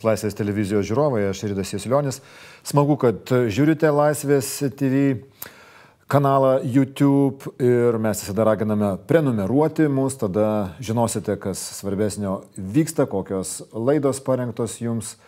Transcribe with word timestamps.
Laisvės 0.00 0.32
televizijos 0.32 0.86
žiūrovai, 0.88 1.26
aš 1.28 1.42
Rydas 1.50 1.74
Jesilionis. 1.74 2.22
Smagu, 2.64 2.94
kad 2.96 3.28
žiūrite 3.52 3.90
Laisvės 3.92 4.48
TV 4.78 5.18
kanalą 6.08 6.54
YouTube 6.64 7.52
ir 7.60 7.98
mes 8.00 8.22
visada 8.24 8.46
raginame 8.48 8.94
prenumeruoti 9.10 9.90
mus, 9.92 10.16
tada 10.16 10.72
žinosite, 10.80 11.36
kas 11.36 11.60
svarbesnio 11.82 12.38
vyksta, 12.56 13.04
kokios 13.12 13.58
laidos 13.76 14.24
parengtos 14.24 14.80
jums. 14.80 15.18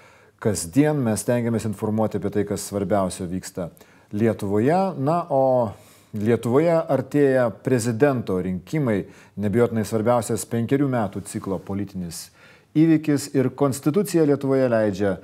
Kasdien 0.41 0.97
mes 1.05 1.21
tengiamės 1.23 1.69
informuoti 1.69 2.17
apie 2.17 2.33
tai, 2.33 2.49
kas 2.49 2.65
svarbiausio 2.73 3.29
vyksta 3.29 3.69
Lietuvoje. 4.17 4.81
Na, 4.97 5.21
o 5.29 5.69
Lietuvoje 6.17 6.81
artėja 6.81 7.51
prezidento 7.63 8.41
rinkimai, 8.41 9.03
nebijotinai 9.37 9.85
svarbiausias 9.85 10.49
penkerių 10.49 10.89
metų 10.97 11.29
ciklo 11.29 11.61
politinis 11.61 12.31
įvykis 12.79 13.31
ir 13.37 13.51
konstitucija 13.59 14.25
Lietuvoje 14.29 14.69
leidžia 14.73 15.17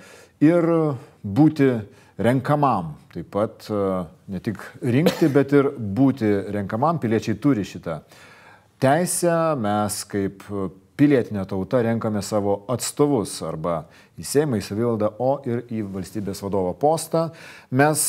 ir 0.44 0.68
būti 1.22 1.70
renkamam. 2.18 2.94
Taip 3.14 3.30
pat 3.34 3.68
e, 3.70 3.84
ne 4.34 4.40
tik 4.44 4.60
rinkti, 4.82 5.30
bet 5.32 5.54
ir 5.56 5.70
būti 5.78 6.28
renkamam. 6.54 7.00
Piliečiai 7.02 7.38
turi 7.40 7.64
šitą 7.66 8.00
teisę. 8.82 9.38
Mes 9.62 10.02
kaip 10.10 10.44
pilietinė 10.98 11.44
tauta 11.48 11.80
renkame 11.86 12.20
savo 12.26 12.64
atstovus 12.70 13.36
arba 13.46 13.84
į 14.18 14.26
Seimą, 14.26 14.58
į 14.58 14.64
savivaldą, 14.66 15.12
o 15.22 15.38
ir 15.46 15.62
į 15.70 15.84
valstybės 15.94 16.42
vadovo 16.42 16.72
postą. 16.78 17.28
Mes 17.70 18.02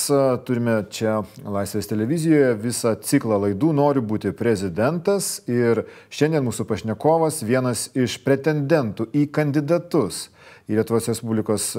turime 0.47 0.79
čia 0.89 1.19
Laisvės 1.45 1.89
televizijoje 1.91 2.55
visą 2.63 2.95
ciklą 3.05 3.37
laidų 3.45 3.71
Noriu 3.77 4.01
būti 4.09 4.33
prezidentas 4.33 5.37
ir 5.49 5.83
šiandien 6.09 6.45
mūsų 6.47 6.65
pašnekovas 6.69 7.43
vienas 7.45 7.87
iš 7.93 8.17
pretendentų 8.25 9.11
į 9.13 9.27
kandidatus 9.37 10.27
į 10.69 10.79
Lietuvos 10.79 11.09
Respublikos 11.11 11.71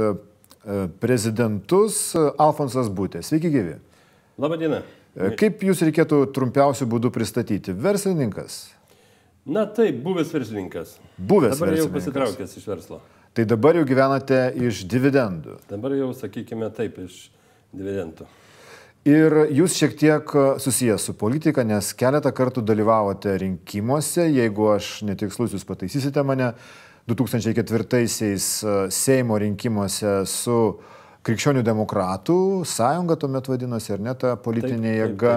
prezidentus 1.02 2.02
Alfonsas 2.38 2.90
Būtė. 2.92 3.24
Sveiki 3.26 3.50
gyvi. 3.50 3.78
Labadiena. 4.40 4.84
Kaip 5.40 5.64
jūs 5.66 5.80
reikėtų 5.82 6.28
trumpiausių 6.34 6.86
būdų 6.90 7.10
pristatyti? 7.14 7.74
Verslininkas? 7.74 8.68
Na 9.46 9.64
taip, 9.66 10.02
buvęs 10.04 10.34
verslininkas. 10.34 10.98
Buvęs 11.16 11.56
dabar 11.56 11.72
verslininkas. 11.72 11.86
jau 11.86 11.94
pasitraukęs 11.94 12.56
iš 12.56 12.66
verslo. 12.68 13.00
Tai 13.32 13.44
dabar 13.48 13.78
jau 13.78 13.86
gyvenate 13.86 14.40
iš 14.58 14.84
dividendų. 14.90 15.56
Dabar 15.70 15.94
jau, 15.96 16.10
sakykime, 16.16 16.68
taip, 16.76 16.98
iš 17.06 17.30
dividendų. 17.72 18.26
Ir 19.08 19.32
jūs 19.56 19.78
šiek 19.80 19.94
tiek 19.96 20.32
susijęs 20.60 21.06
su 21.08 21.14
politika, 21.16 21.64
nes 21.64 21.94
keletą 21.96 22.34
kartų 22.36 22.60
dalyvavote 22.68 23.32
rinkimuose, 23.40 24.26
jeigu 24.28 24.66
aš 24.74 24.98
netikslus, 25.08 25.54
jūs 25.56 25.64
pataisysite 25.64 26.20
mane, 26.26 26.50
2004-aisiais 27.08 28.48
Seimo 28.92 29.38
rinkimuose 29.40 30.20
su 30.28 30.58
Krikščionių 31.24 31.62
demokratų 31.64 32.36
sąjunga 32.68 33.16
tuomet 33.20 33.48
vadinosi, 33.48 33.92
ar 33.96 34.04
ne 34.04 34.14
ta 34.16 34.34
politinė 34.40 34.92
Taip, 34.92 35.00
taip, 35.00 35.00
jėga. 35.00 35.34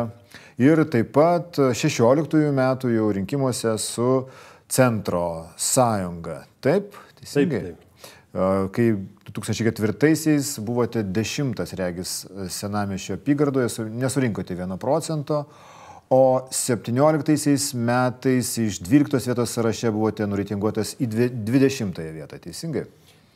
Ir 0.61 0.83
taip 0.85 1.13
pat 1.15 1.57
16 1.73 2.51
metų 2.53 2.91
jau 2.93 3.07
rinkimuose 3.15 3.77
su 3.81 4.09
Centro 4.69 5.47
sąjunga. 5.57 6.43
Taip, 6.61 6.93
teisingai. 7.19 7.61
Taip, 7.71 7.79
Kai 8.73 8.87
2004-aisiais 9.29 10.55
buvote 10.65 11.03
dešimtas 11.05 11.73
regis 11.77 12.25
senamiešio 12.49 13.13
apygardoje, 13.19 13.69
su- 13.69 13.85
nesurinkote 13.85 14.55
1 14.57 14.77
procento, 14.81 15.43
o 16.09 16.47
17 16.51 17.75
metais 17.77 18.57
iš 18.57 18.79
12 18.81 19.27
vietos 19.29 19.53
sąraše 19.53 19.91
buvote 19.93 20.25
nureitinguotas 20.27 20.95
į 20.97 21.07
dvi- 21.13 21.29
20 21.45 22.01
vietą, 22.13 22.39
teisingai? 22.41 22.85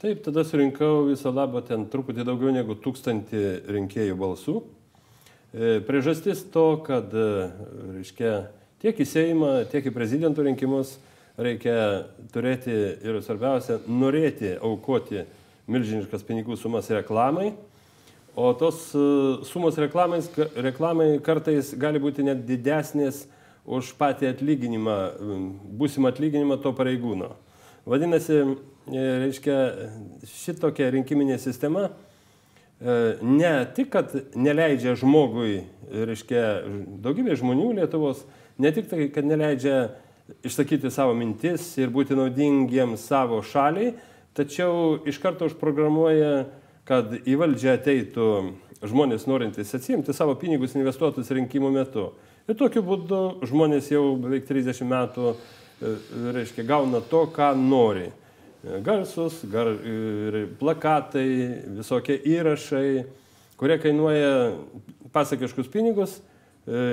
Taip, 0.01 0.23
tada 0.25 0.43
surinkau 0.45 1.05
viso 1.07 1.31
labo 1.33 1.61
ten 1.61 1.85
truputį 1.89 2.25
daugiau 2.25 2.51
negu 2.53 2.75
tūkstantį 2.75 3.45
rinkėjų 3.69 4.17
balsų. 4.17 4.61
E, 5.57 5.81
Priežastis 5.81 6.43
to, 6.53 6.77
kad, 6.85 7.09
e, 7.09 7.49
reiškia, 7.97 8.33
tiek 8.77 8.99
į 9.01 9.05
Seimą, 9.09 9.51
tiek 9.71 9.87
į 9.89 9.93
prezidentų 9.95 10.43
rinkimus 10.45 10.91
reikia 11.33 12.05
turėti 12.29 12.75
ir 13.01 13.17
svarbiausia, 13.25 13.79
norėti 13.89 14.53
aukoti 14.61 15.23
milžiniškas 15.65 16.25
pinigų 16.27 16.59
sumas 16.61 16.91
reklamai. 16.93 17.55
O 18.37 18.51
tos 18.53 18.91
e, 18.93 19.01
sumos 19.49 19.79
reklamais, 19.81 20.29
reklamai 20.61 21.15
kartais 21.25 21.73
gali 21.73 22.03
būti 22.03 22.27
net 22.27 22.45
didesnės 22.45 23.23
už 23.65 23.95
patį 23.97 24.29
atlyginimą, 24.35 24.97
būsimą 25.79 26.13
atlyginimą 26.13 26.59
to 26.61 26.69
pareigūno. 26.77 27.33
Vadinasi, 27.89 28.43
reiškia, 28.93 29.57
šitokia 30.37 30.91
rinkiminė 30.93 31.39
sistema 31.41 31.89
ne 32.81 33.53
tik, 33.75 33.89
kad 33.93 34.13
neleidžia 34.37 34.93
žmogui, 34.99 35.63
reiškia, 35.89 36.43
daugybė 37.01 37.37
žmonių 37.39 37.71
Lietuvos, 37.79 38.21
ne 38.61 38.71
tik 38.75 38.89
tai, 38.91 39.07
kad 39.13 39.25
neleidžia 39.25 39.79
išsakyti 40.45 40.91
savo 40.93 41.15
mintis 41.17 41.71
ir 41.79 41.89
būti 41.93 42.17
naudingiems 42.17 43.07
savo 43.07 43.41
šaliai, 43.41 43.95
tačiau 44.37 44.99
iš 45.07 45.17
karto 45.23 45.47
užprogramuoja, 45.49 46.47
kad 46.87 47.11
į 47.25 47.35
valdžią 47.41 47.73
ateitų 47.79 48.29
žmonės 48.85 49.25
norintys 49.27 49.73
atsiimti 49.75 50.13
savo 50.13 50.35
pinigus 50.39 50.75
investuotus 50.77 51.31
rinkimų 51.33 51.71
metu. 51.73 52.11
Ir 52.47 52.55
tokiu 52.55 52.83
būdu 52.85 53.47
žmonės 53.49 53.89
jau 53.91 54.13
beveik 54.21 54.45
30 54.47 54.85
metų 54.87 55.31
e, 55.33 55.35
reiškia, 56.37 56.63
gauna 56.67 57.01
to, 57.03 57.25
ką 57.33 57.51
nori. 57.59 58.11
E, 58.63 58.79
Garsus, 58.81 59.41
gar, 59.51 59.69
ir 59.69 60.39
plakatai, 60.59 61.27
visokie 61.77 62.17
įrašai, 62.37 63.05
kurie 63.59 63.77
kainuoja 63.81 64.33
pasakiškus 65.13 65.69
pinigus. 65.73 66.17
E, 66.17 66.27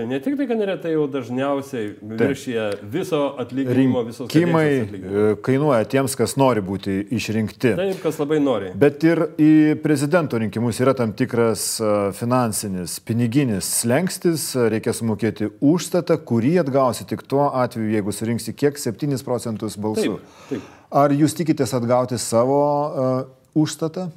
Ne 0.07 0.21
tik 0.23 0.37
tai, 0.39 0.45
kad 0.47 0.59
neretai 0.61 0.93
jau 0.93 1.09
dažniausiai 1.11 1.89
viršyje 1.99 2.67
viso 2.93 3.19
atlyginimo, 3.43 4.05
visos 4.07 4.29
Rinkimai 4.31 4.69
e, 4.71 5.25
kainuoja 5.43 5.89
tiems, 5.91 6.15
kas 6.15 6.37
nori 6.39 6.63
būti 6.63 6.95
išrinkti. 7.17 7.73
Taip, 7.81 7.99
kas 8.05 8.21
labai 8.23 8.39
nori. 8.39 8.71
Bet 8.79 9.03
ir 9.03 9.25
į 9.35 9.51
prezidento 9.83 10.39
rinkimus 10.39 10.79
yra 10.79 10.95
tam 10.95 11.11
tikras 11.19 11.67
a, 11.83 11.91
finansinis, 12.15 13.01
piniginis 13.03 13.73
slengstis, 13.81 14.47
reikia 14.71 14.95
sumokėti 14.95 15.51
užstatą, 15.59 16.21
kurį 16.23 16.61
atgausi 16.63 17.09
tik 17.11 17.27
tuo 17.27 17.49
atveju, 17.51 17.97
jeigu 17.97 18.15
surinksi 18.15 18.55
kiek 18.55 18.79
7 18.79 19.19
procentus 19.27 19.75
balsų. 19.75 20.21
Taip, 20.23 20.39
taip. 20.53 20.71
Ar 20.95 21.11
jūs 21.11 21.33
tikitės 21.35 21.73
atgauti 21.75 22.15
savo 22.23 22.61
uh, 22.63 23.15
užstatą? 23.59 24.13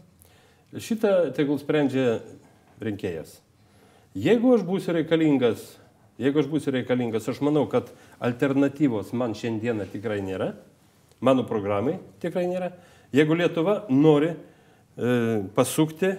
Šitą 0.77 1.31
tegul 1.33 1.57
sprendžia 1.57 2.19
rinkėjas. 2.85 3.39
Jeigu 4.13 4.51
aš 4.53 4.61
būsiu 4.67 4.93
reikalingas, 4.93 5.63
jeigu 6.21 6.43
aš 6.43 6.49
būsiu 6.51 6.75
reikalingas, 6.75 7.25
aš 7.31 7.39
manau, 7.41 7.63
kad 7.71 7.89
alternatyvos 8.21 9.09
man 9.17 9.33
šiandieną 9.37 9.87
tikrai 9.89 10.19
nėra, 10.21 10.51
mano 11.17 11.47
programai 11.49 11.95
tikrai 12.21 12.45
nėra. 12.45 12.69
Jeigu 13.16 13.39
Lietuva 13.39 13.79
nori 13.89 14.29
e, 14.29 14.37
pasukti 15.57 16.11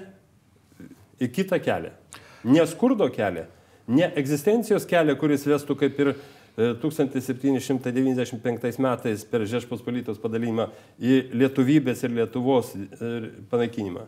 į 1.22 1.30
kitą 1.38 1.60
kelią, 1.62 1.94
ne 2.50 2.66
skurdo 2.66 3.06
kelią, 3.14 3.47
ne 3.94 4.10
egzistencijos 4.18 4.91
kelią, 4.91 5.14
kuris 5.20 5.47
vestų 5.47 5.78
kaip 5.78 6.02
ir 6.02 6.12
1795 6.58 8.82
metais 8.82 9.22
per 9.30 9.46
Žešpospolitos 9.46 10.19
padalymą 10.19 10.66
į 10.98 11.30
lietuvybės 11.38 12.02
ir 12.02 12.10
Lietuvos 12.16 12.72
e, 12.74 12.78
panaikinimą, 13.50 14.03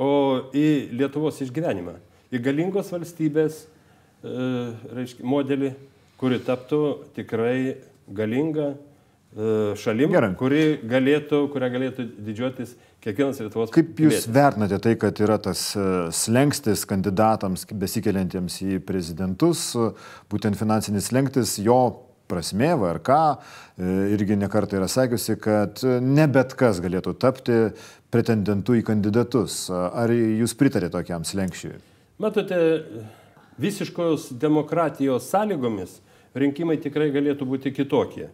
o 0.00 0.08
į 0.56 0.88
Lietuvos 0.96 1.42
išgyvenimą, 1.44 1.94
į 2.32 2.40
galingos 2.44 2.88
valstybės 2.94 3.54
e, 3.66 3.68
reiškia, 4.96 5.24
modelį, 5.28 5.70
kuri 6.20 6.38
taptų 6.44 6.82
tikrai 7.16 7.76
galinga 8.08 8.68
e, 8.72 8.76
šalim, 9.78 10.10
Gerai. 10.10 10.32
kuri 10.34 10.62
galėtų, 10.90 11.44
kurią 11.52 11.68
galėtų 11.70 12.06
didžiuotis 12.26 12.74
kiekvienas 13.04 13.40
Lietuvos 13.40 13.72
Kaip 13.72 13.92
jūs 13.94 13.96
pilietis. 13.96 14.28
vertinate 14.34 14.78
tai, 14.82 14.96
kad 15.00 15.20
yra 15.22 15.38
tas 15.38 15.62
e, 15.78 15.84
slengstis 16.12 16.84
kandidatams 16.88 17.66
besikeliantiems 17.70 18.60
į 18.66 18.80
prezidentus, 18.86 19.70
e, 19.78 19.92
būtent 20.32 20.58
finansinis 20.58 21.12
slengstis, 21.12 21.58
jo 21.62 21.78
prasme, 22.30 22.72
VRK 22.78 23.20
e, 23.20 23.94
irgi 24.16 24.36
nekartą 24.38 24.78
yra 24.80 24.88
sakiusi, 24.90 25.38
kad 25.40 25.82
e, 25.86 25.98
ne 26.02 26.26
bet 26.30 26.54
kas 26.58 26.82
galėtų 26.82 27.14
tapti 27.22 27.60
pretendentu 28.10 28.76
į 28.78 28.84
kandidatus. 28.90 29.68
Ar 29.70 30.10
jūs 30.10 30.54
pritarė 30.58 30.90
tokiam 30.92 31.24
slengščiui? 31.26 31.78
Matote, 32.20 32.60
visiškos 33.60 34.32
demokratijos 34.40 35.30
sąlygomis 35.30 36.00
rinkimai 36.36 36.76
tikrai 36.82 37.10
galėtų 37.14 37.46
būti 37.48 37.72
kitokie. 37.74 38.28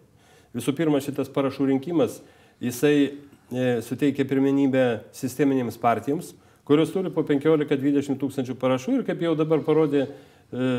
Visų 0.56 0.72
pirma, 0.76 1.02
šitas 1.04 1.28
parašų 1.32 1.68
rinkimas, 1.68 2.20
jisai 2.64 2.96
e, 3.04 3.66
suteikia 3.84 4.24
pirmenybę 4.28 4.86
sisteminėms 5.16 5.76
partijoms, 5.82 6.32
kurios 6.66 6.94
turi 6.94 7.12
po 7.12 7.26
15-20 7.28 8.16
tūkstančių 8.22 8.56
parašų 8.60 8.96
ir 8.96 9.06
kaip 9.06 9.20
jau 9.26 9.34
dabar 9.36 9.60
parodė 9.66 10.06
e, 10.06 10.70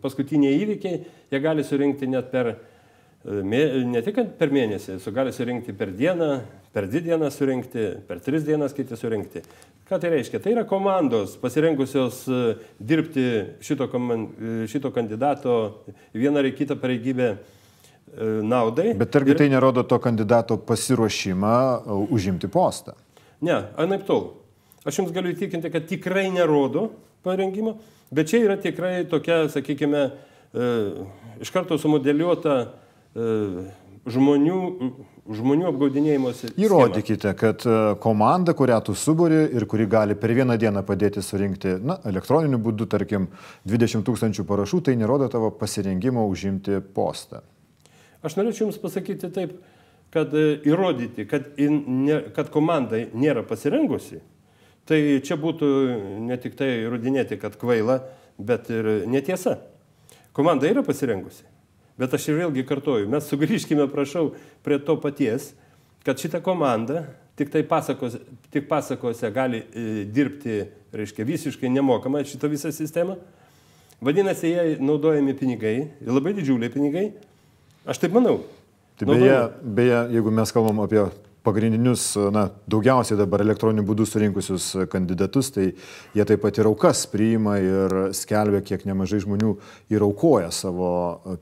paskutiniai 0.00 0.62
įvykiai, 0.64 1.02
jie 1.32 1.42
gali 1.44 1.64
surinkti 1.64 2.08
net 2.08 2.32
per 2.32 2.54
ne 3.22 4.00
tik 4.02 4.16
per 4.38 4.50
mėnesį, 4.50 4.96
su 4.98 5.12
gali 5.14 5.30
surinkti 5.30 5.70
per 5.78 5.92
dieną, 5.94 6.30
per 6.74 6.88
dvi 6.90 7.04
dienas 7.06 7.36
surinkti, 7.38 7.84
per 8.08 8.18
tris 8.24 8.42
dienas 8.42 8.74
kiti 8.74 8.98
surinkti. 8.98 9.44
Ką 9.86 10.00
tai 10.00 10.10
reiškia? 10.16 10.40
Tai 10.42 10.54
yra 10.56 10.64
komandos 10.66 11.36
pasirengusios 11.38 12.24
e, 12.26 12.40
dirbti 12.80 13.26
šito, 13.62 13.86
e, 13.86 14.52
šito 14.72 14.90
kandidato 14.90 15.84
vieną 16.16 16.40
ar 16.40 16.48
kitą 16.56 16.78
pareigybę 16.80 17.28
e, 17.30 17.61
naudai. 18.42 18.92
Bet 18.98 19.16
argi 19.16 19.34
ir... 19.34 19.38
tai 19.40 19.48
nerodo 19.52 19.84
to 19.88 19.98
kandidato 20.02 20.58
pasiruošimą 20.60 21.56
užimti 22.12 22.50
postą? 22.52 22.96
Ne, 23.42 23.58
anaip 23.80 24.04
tol. 24.08 24.28
Aš 24.84 25.00
jums 25.00 25.14
galiu 25.14 25.32
įtikinti, 25.32 25.70
kad 25.72 25.86
tikrai 25.88 26.26
nerodo 26.34 26.90
parengimo, 27.24 27.76
bet 28.12 28.30
čia 28.30 28.42
yra 28.42 28.58
tikrai 28.60 29.04
tokia, 29.10 29.44
sakykime, 29.52 30.02
iš 31.42 31.52
karto 31.54 31.78
sumodeliuota 31.78 32.56
žmonių 34.12 34.58
žmonių 35.30 35.68
apgaudinėjimuose. 35.70 36.52
Įrodykite, 36.58 37.30
kad 37.38 37.62
e, 37.62 37.76
komanda, 38.02 38.54
kurią 38.58 38.80
tu 38.88 38.94
suburi 38.98 39.44
ir 39.54 39.66
kuri 39.70 39.86
gali 39.90 40.16
per 40.18 40.34
vieną 40.34 40.56
dieną 40.58 40.82
padėti 40.86 41.22
surinkti, 41.22 41.76
na, 41.78 42.00
elektroniniu 42.08 42.58
būdu, 42.62 42.88
tarkim, 42.90 43.28
20 43.68 44.02
tūkstančių 44.08 44.46
parašų, 44.48 44.82
tai 44.88 44.96
nerodo 44.98 45.28
tavo 45.32 45.52
pasirengimo 45.54 46.26
užimti 46.30 46.80
postą. 46.94 47.42
Aš 48.22 48.36
norėčiau 48.38 48.68
Jums 48.68 48.80
pasakyti 48.82 49.30
taip, 49.34 49.56
kad 50.14 50.34
e, 50.36 50.60
įrodyti, 50.68 51.26
kad, 51.30 51.48
in, 51.60 51.80
ne, 52.06 52.18
kad 52.36 52.52
komanda 52.54 53.00
nėra 53.14 53.42
pasirengusi, 53.46 54.20
tai 54.88 55.00
čia 55.24 55.38
būtų 55.40 55.70
ne 56.28 56.36
tik 56.42 56.54
tai 56.58 56.70
įrodinėti, 56.84 57.38
kad 57.42 57.56
kvaila, 57.58 58.00
bet 58.38 58.70
ir 58.72 59.08
netiesa. 59.10 59.58
Komanda 60.36 60.68
yra 60.70 60.84
pasirengusi. 60.86 61.44
Bet 62.00 62.14
aš 62.16 62.30
ir 62.30 62.38
vėlgi 62.40 62.64
kartoju, 62.66 63.08
mes 63.12 63.26
sugrįžkime, 63.28 63.84
prašau, 63.92 64.30
prie 64.64 64.78
to 64.80 64.96
paties, 65.00 65.50
kad 66.06 66.18
šita 66.18 66.40
komanda 66.44 67.04
tik 67.36 67.52
tai 67.52 67.62
pasakos, 67.68 68.16
tik 68.52 68.68
pasakose 68.68 69.30
gali 69.32 69.62
e, 69.62 70.04
dirbti, 70.08 70.62
reiškia, 70.92 71.26
visiškai 71.28 71.70
nemokamai 71.72 72.24
šitą 72.28 72.50
visą 72.52 72.72
sistemą. 72.74 73.16
Vadinasi, 74.02 74.50
jai 74.50 74.66
naudojami 74.82 75.34
pinigai, 75.38 75.76
labai 76.04 76.34
didžiuliai 76.36 76.72
pinigai. 76.72 77.06
Aš 77.86 77.98
taip 77.98 78.14
manau. 78.14 78.38
Tai 79.00 79.08
beje, 79.08 79.36
beje, 79.62 79.98
jeigu 80.14 80.30
mes 80.30 80.52
kalbam 80.54 80.84
apie 80.84 81.02
pagrindinius, 81.42 82.04
na, 82.30 82.44
daugiausiai 82.70 83.18
dabar 83.18 83.42
elektroniniu 83.42 83.82
būdu 83.86 84.06
surinkusius 84.06 84.68
kandidatus, 84.92 85.50
tai 85.54 85.64
jie 86.14 86.26
taip 86.28 86.44
pat 86.44 86.60
ir 86.60 86.68
aukas 86.70 87.02
priima 87.10 87.56
ir 87.58 87.96
skelbia, 88.14 88.62
kiek 88.62 88.86
nemažai 88.86 89.18
žmonių 89.24 89.56
ir 89.90 90.06
aukoja 90.06 90.52
savo 90.54 90.92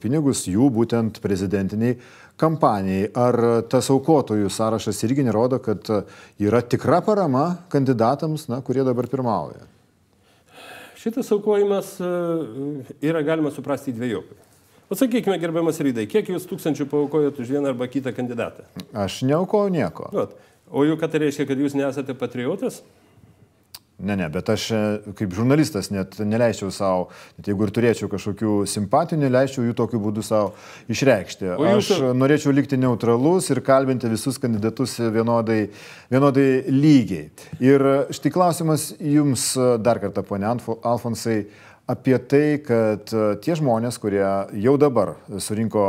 pinigus 0.01 0.47
jų 0.49 0.71
būtent 0.73 1.21
prezidentiniai 1.21 1.99
kampanijai. 2.41 3.11
Ar 3.13 3.41
tas 3.69 3.93
aukotojų 3.93 4.49
sąrašas 4.49 5.05
irgi 5.05 5.27
nerodo, 5.29 5.61
kad 5.61 5.93
yra 6.41 6.65
tikra 6.65 7.03
parama 7.05 7.67
kandidatams, 7.73 8.49
na, 8.49 8.63
kurie 8.65 8.87
dabar 8.89 9.11
pirmauja? 9.13 9.69
Šitas 11.01 11.29
aukojimas 11.33 11.95
e, 12.01 12.09
yra 13.09 13.21
galima 13.25 13.53
suprasti 13.53 13.93
dviejopai. 13.97 14.50
Pasakykime, 14.91 15.37
gerbiamas 15.39 15.77
Rydai, 15.87 16.09
kiek 16.11 16.33
jūs 16.33 16.49
tūkstančių 16.51 16.89
paukojot 16.91 17.37
už 17.39 17.53
vieną 17.55 17.71
arba 17.71 17.87
kitą 17.87 18.11
kandidatą? 18.11 18.65
Aš 18.91 19.21
neaukoju 19.23 19.71
nieko. 19.71 20.09
Vat. 20.11 20.33
O 20.67 20.83
juk 20.83 21.05
tai 21.07 21.21
reiškia, 21.23 21.47
kad 21.47 21.63
jūs 21.63 21.77
nesate 21.79 22.17
patriotas? 22.19 22.81
Ne, 24.01 24.17
ne, 24.17 24.27
bet 24.33 24.49
aš 24.51 24.65
e, 24.73 24.81
kaip 25.15 25.35
žurnalistas 25.37 25.91
net 25.93 26.17
neleičiau 26.25 26.73
savo, 26.75 27.07
net 27.37 27.53
jeigu 27.53 27.67
ir 27.69 27.73
turėčiau 27.77 28.11
kažkokių 28.11 28.55
simpatijų, 28.73 29.21
neleičiau 29.21 29.69
jų 29.69 29.77
tokiu 29.77 30.01
būdu 30.03 30.25
savo 30.27 30.55
išreikšti. 30.91 31.51
Jūsų... 31.53 31.99
Aš 32.01 32.19
norėčiau 32.19 32.55
likti 32.57 32.81
neutralus 32.81 33.51
ir 33.53 33.61
kalbinti 33.63 34.11
visus 34.11 34.41
kandidatus 34.43 34.97
vienodai, 34.99 35.61
vienodai 36.11 36.49
lygiai. 36.73 37.29
Ir 37.63 37.85
štai 38.17 38.33
klausimas 38.35 38.91
jums 38.99 39.53
dar 39.85 40.01
kartą, 40.03 40.25
ponia 40.27 40.57
Alfonsai, 40.57 41.45
apie 41.91 42.19
tai, 42.31 42.61
kad 42.63 43.11
e, 43.13 43.27
tie 43.43 43.55
žmonės, 43.59 43.99
kurie 44.01 44.23
jau 44.63 44.75
dabar 44.81 45.15
surinko 45.43 45.85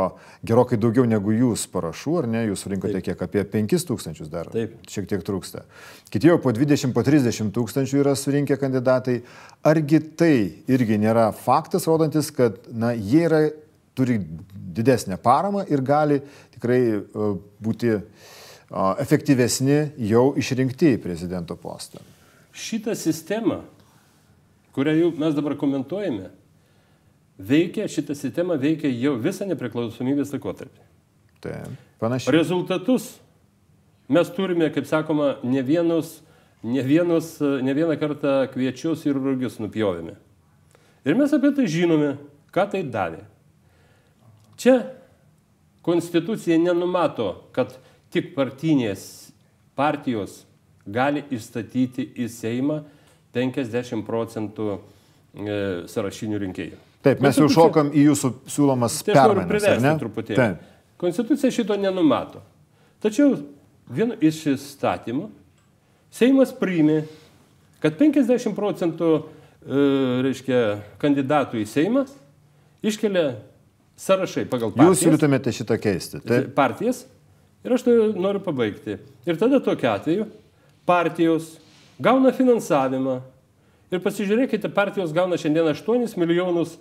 gerokai 0.46 0.78
daugiau 0.80 1.06
negu 1.08 1.34
jūs 1.34 1.64
parašų, 1.70 2.14
ar 2.22 2.28
ne, 2.30 2.44
jūs 2.48 2.64
surinkote 2.66 2.98
Taip. 2.98 3.06
kiek 3.06 3.24
apie 3.26 3.44
5 3.54 3.86
tūkstančius 3.90 4.30
dar, 4.32 4.50
Taip. 4.52 4.74
šiek 4.90 5.08
tiek 5.10 5.22
trūksta. 5.26 5.64
Kiti 6.12 6.30
jau 6.30 6.38
po 6.42 6.52
20, 6.54 6.94
po 6.96 7.04
30 7.06 7.52
tūkstančių 7.54 8.00
yra 8.02 8.14
surinkę 8.18 8.58
kandidatai. 8.60 9.20
Argi 9.68 10.00
tai 10.18 10.34
irgi 10.72 10.98
nėra 11.02 11.28
faktas, 11.36 11.86
rodantis, 11.90 12.32
kad 12.34 12.58
na, 12.74 12.92
jie 12.96 13.26
yra, 13.28 13.44
turi 13.94 14.18
didesnę 14.72 15.18
paramą 15.22 15.66
ir 15.70 15.82
gali 15.84 16.18
tikrai 16.54 16.80
uh, 16.96 17.36
būti 17.62 17.92
uh, 17.92 18.02
efektyvesni 19.02 19.78
jau 20.08 20.30
išrinkti 20.40 20.94
į 20.96 21.02
prezidento 21.04 21.58
postą? 21.60 22.00
Šitą 22.52 22.96
sistemą 22.98 23.60
kurią 24.76 24.94
jau 24.98 25.10
mes 25.20 25.34
dabar 25.36 25.56
komentuojame, 25.60 26.30
veikia, 27.38 27.88
šitą 27.90 28.16
sistemą 28.16 28.56
veikia 28.60 28.90
jau 28.92 29.16
visą 29.20 29.46
nepriklausomybės 29.50 30.32
laikotarpį. 30.34 30.84
Taip, 31.42 31.78
panašiai. 32.00 32.34
Rezultatus 32.36 33.08
mes 34.12 34.30
turime, 34.36 34.68
kaip 34.74 34.86
sakoma, 34.88 35.36
ne, 35.42 35.62
vienus, 35.66 36.20
ne, 36.62 36.82
vienus, 36.86 37.34
ne 37.40 37.74
vieną 37.74 37.96
kartą 38.00 38.36
kviečius 38.52 39.04
ir 39.08 39.18
rugius 39.18 39.58
nupjovėme. 39.62 40.16
Ir 41.02 41.18
mes 41.18 41.32
apie 41.34 41.50
tai 41.56 41.66
žinome, 41.70 42.14
ką 42.54 42.68
tai 42.70 42.84
davė. 42.86 43.24
Čia 44.60 44.76
konstitucija 45.82 46.60
nenumato, 46.62 47.48
kad 47.56 47.74
tik 48.14 48.36
partinės 48.36 49.32
partijos 49.74 50.42
gali 50.86 51.24
įstatyti 51.34 52.04
į 52.22 52.28
Seimą 52.30 52.82
50 53.36 54.06
procentų 54.06 54.68
e, 54.72 54.80
sąrašinių 55.90 56.40
rinkėjų. 56.46 56.80
Taip, 57.02 57.22
mes 57.24 57.38
jau 57.40 57.48
šokam 57.50 57.90
į 57.90 58.06
jūsų 58.12 58.32
siūlomas 58.52 59.00
tai 59.02 59.16
permainas. 59.16 60.02
Taip. 60.28 60.66
Konstitucija 61.02 61.50
šito 61.50 61.74
nenumato. 61.80 62.42
Tačiau 63.02 63.34
vienu 63.90 64.14
iš 64.22 64.44
įstatymų 64.54 65.30
Seimas 66.12 66.50
priimė, 66.52 67.06
kad 67.80 67.96
50 67.96 68.52
procentų 68.52 69.08
e, 69.16 69.22
reiškia, 70.26 70.58
kandidatų 71.00 71.62
į 71.62 71.64
Seimą 71.70 72.02
iškelia 72.84 73.38
sąrašai 73.96 74.44
pagal 74.50 74.74
partijas. 74.74 74.92
Jūs 74.92 75.06
siūlytumėte 75.06 75.54
šitą 75.56 75.78
keisti. 75.80 76.20
Taip. 76.20 76.52
Partijas. 76.56 77.06
Ir 77.64 77.72
aš 77.76 77.86
tai 77.86 77.94
noriu 78.18 78.42
pabaigti. 78.44 78.98
Ir 79.24 79.38
tada 79.40 79.62
tokiu 79.64 79.88
atveju 79.88 80.28
partijos 80.88 81.54
gauna 82.02 82.32
finansavimą. 82.36 83.20
Ir 83.92 84.00
pasižiūrėkite, 84.00 84.70
partijos 84.72 85.12
gauna 85.12 85.36
šiandien 85.40 85.68
8 85.68 86.16
milijonus 86.20 86.78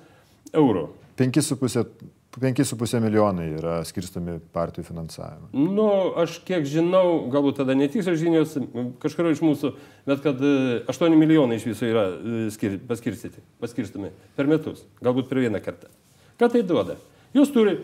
eurų. 0.56 0.88
5,5 1.20 3.01
milijonai 3.03 3.48
yra 3.58 3.80
skirstami 3.86 4.38
partijų 4.56 4.88
finansavimą. 4.88 5.50
Nu, 5.51 5.88
aš 6.22 6.38
kiek 6.48 6.63
žinau, 6.70 7.27
galbūt 7.34 7.60
tada 7.60 7.75
netikslios 7.75 8.20
žinios, 8.22 8.56
kažkurio 9.03 9.34
iš 9.36 9.41
mūsų, 9.44 9.74
bet 10.08 10.24
kad 10.24 10.39
8 10.39 11.10
e, 11.10 11.18
milijonai 11.20 11.60
iš 11.60 11.68
viso 11.68 11.89
yra 11.89 12.06
e, 12.15 12.46
skir, 12.56 12.77
paskirstyti, 12.88 13.44
paskirstami 13.62 14.13
per 14.38 14.48
metus, 14.50 14.86
galbūt 15.03 15.27
per 15.30 15.44
vieną 15.44 15.60
kartą. 15.63 15.91
Ką 16.39 16.48
tai 16.53 16.63
duoda? 16.63 16.96
Jūs 17.36 17.51
turi, 17.51 17.75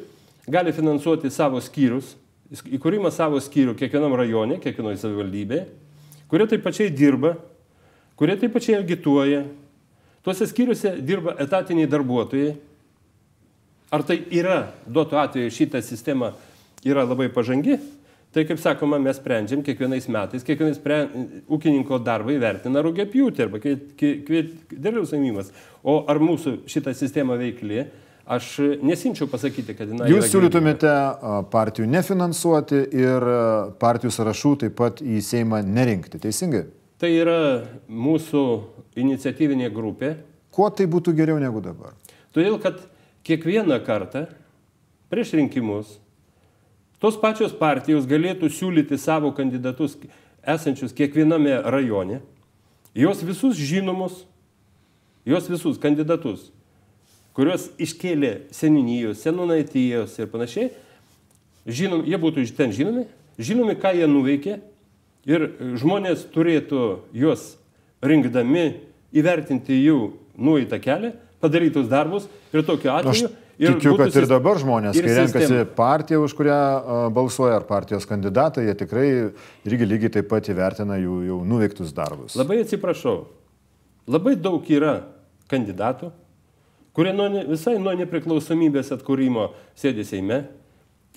gali 0.47 0.71
finansuoti 0.75 1.29
savo 1.35 1.59
skyrius, 1.63 2.15
įkūrimą 2.55 3.11
savo 3.11 3.43
skyrių 3.43 3.75
kiekvienam 3.75 4.15
rajone, 4.15 4.61
kiekvienoje 4.63 5.03
savivaldybėje 5.03 5.67
kurie 6.27 6.47
taip 6.47 6.63
pačiai 6.65 6.91
dirba, 6.91 7.35
kurie 8.17 8.37
taip 8.39 8.55
pačiai 8.55 8.79
agituoja. 8.81 9.43
Tuose 10.25 10.47
skyriuose 10.49 10.97
dirba 11.07 11.37
etatiniai 11.39 11.89
darbuotojai. 11.89 12.55
Ar 13.95 14.03
tai 14.03 14.17
yra, 14.35 14.65
duotų 14.83 15.19
atveju 15.21 15.53
šitą 15.55 15.79
sistemą 15.85 16.33
yra 16.83 17.05
labai 17.07 17.29
pažangi, 17.31 17.77
tai 18.35 18.43
kaip 18.49 18.59
sakoma, 18.59 18.99
mes 18.99 19.15
sprendžiam 19.15 19.61
kiekvienais 19.63 20.09
metais, 20.11 20.43
kiekvienais 20.43 20.81
pre, 20.83 20.97
ūkininko 21.47 22.01
darbą 22.03 22.35
įvertina 22.35 22.83
rūgėpjūtį 22.83 23.45
arba 23.45 23.61
derliaus 23.63 25.13
saimimas. 25.13 25.53
O 25.87 26.01
ar 26.11 26.19
mūsų 26.19 26.59
šita 26.67 26.93
sistema 26.97 27.39
veikli, 27.39 27.85
Aš 28.27 28.57
nesimčiau 28.83 29.29
pasakyti, 29.31 29.71
kad 29.71 29.87
jinai. 29.87 30.09
Jūs 30.11 30.25
siūlytumėte 30.33 30.89
partijų 31.47 31.85
nefinansuoti 31.87 32.81
ir 32.99 33.23
partijų 33.79 34.11
sąrašų 34.11 34.51
taip 34.65 34.75
pat 34.75 34.99
į 34.99 35.21
Seimą 35.23 35.61
nerinkti, 35.63 36.19
teisingai? 36.19 36.65
Tai 36.97 37.09
yra 37.13 37.39
mūsų 37.87 38.43
iniciatyvinė 38.97 39.69
grupė. 39.73 40.15
Kuo 40.53 40.69
tai 40.73 40.87
būtų 40.89 41.13
geriau 41.17 41.37
negu 41.41 41.61
dabar? 41.61 41.93
Todėl, 42.33 42.57
kad 42.61 42.79
kiekvieną 43.27 43.77
kartą 43.85 44.25
prieš 45.11 45.35
rinkimus 45.37 45.97
tos 47.01 47.19
pačios 47.21 47.53
partijos 47.53 48.07
galėtų 48.09 48.49
siūlyti 48.49 48.97
savo 48.97 49.29
kandidatus 49.37 49.99
esančius 50.41 50.95
kiekviename 50.97 51.59
rajone, 51.69 52.21
jos 52.97 53.21
visus 53.21 53.59
žinomus, 53.59 54.23
jos 55.27 55.49
visus 55.51 55.77
kandidatus 55.77 56.47
kuriuos 57.37 57.69
iškėlė 57.77 58.49
seninijos, 58.55 59.21
senunaitijos 59.21 60.15
ir 60.17 60.29
panašiai, 60.31 60.71
žinom, 61.69 62.01
jie 62.09 62.17
būtų 62.17 62.45
ten 62.57 62.73
žinomi, 62.73 63.05
žinomi, 63.37 63.75
ką 63.77 63.93
jie 63.93 64.07
nuveikė 64.09 64.57
ir 65.27 65.49
žmonės 65.79 66.25
turėtų 66.33 66.83
juos 67.15 67.55
rinkdami 68.03 68.67
įvertinti 69.17 69.75
jų 69.81 69.99
nueitą 70.37 70.79
kelią, 70.81 71.11
padarytus 71.43 71.89
darbus 71.91 72.27
ir 72.53 72.63
tokiu 72.65 72.93
atveju. 72.93 73.29
Aš 73.57 73.73
tikiu, 73.73 73.95
kad 73.97 74.13
ir 74.13 74.27
dabar 74.29 74.59
žmonės, 74.61 74.97
kai 75.01 75.15
renkasi 75.17 75.63
partiją, 75.77 76.21
už 76.27 76.35
kurią 76.37 76.57
balsuoja, 77.15 77.57
ar 77.57 77.65
partijos 77.69 78.05
kandidatą, 78.09 78.61
jie 78.65 78.75
tikrai 78.77 79.07
irgi 79.67 79.89
lygiai 79.89 80.13
taip 80.19 80.29
pat 80.29 80.49
įvertina 80.51 80.99
jų 81.01 81.23
jau 81.31 81.39
nuveiktus 81.47 81.93
darbus. 81.95 82.37
Labai 82.37 82.61
atsiprašau. 82.63 83.25
Labai 84.07 84.37
daug 84.39 84.63
yra 84.71 84.99
kandidatų, 85.51 86.11
kurie 86.95 87.11
nuo, 87.17 87.27
visai 87.49 87.75
nuo 87.81 87.95
nepriklausomybės 87.97 88.93
atkūrimo 88.95 89.49
sėdė 89.77 90.05
Seime 90.07 90.43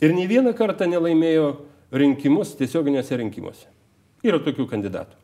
ir 0.00 0.16
nei 0.16 0.26
vieną 0.30 0.54
kartą 0.56 0.88
nelaimėjo 0.90 1.52
rinkimus 1.92 2.56
tiesioginiuose 2.58 3.20
rinkimuose. 3.20 3.68
Yra 4.26 4.40
tokių 4.44 4.66
kandidatų. 4.70 5.16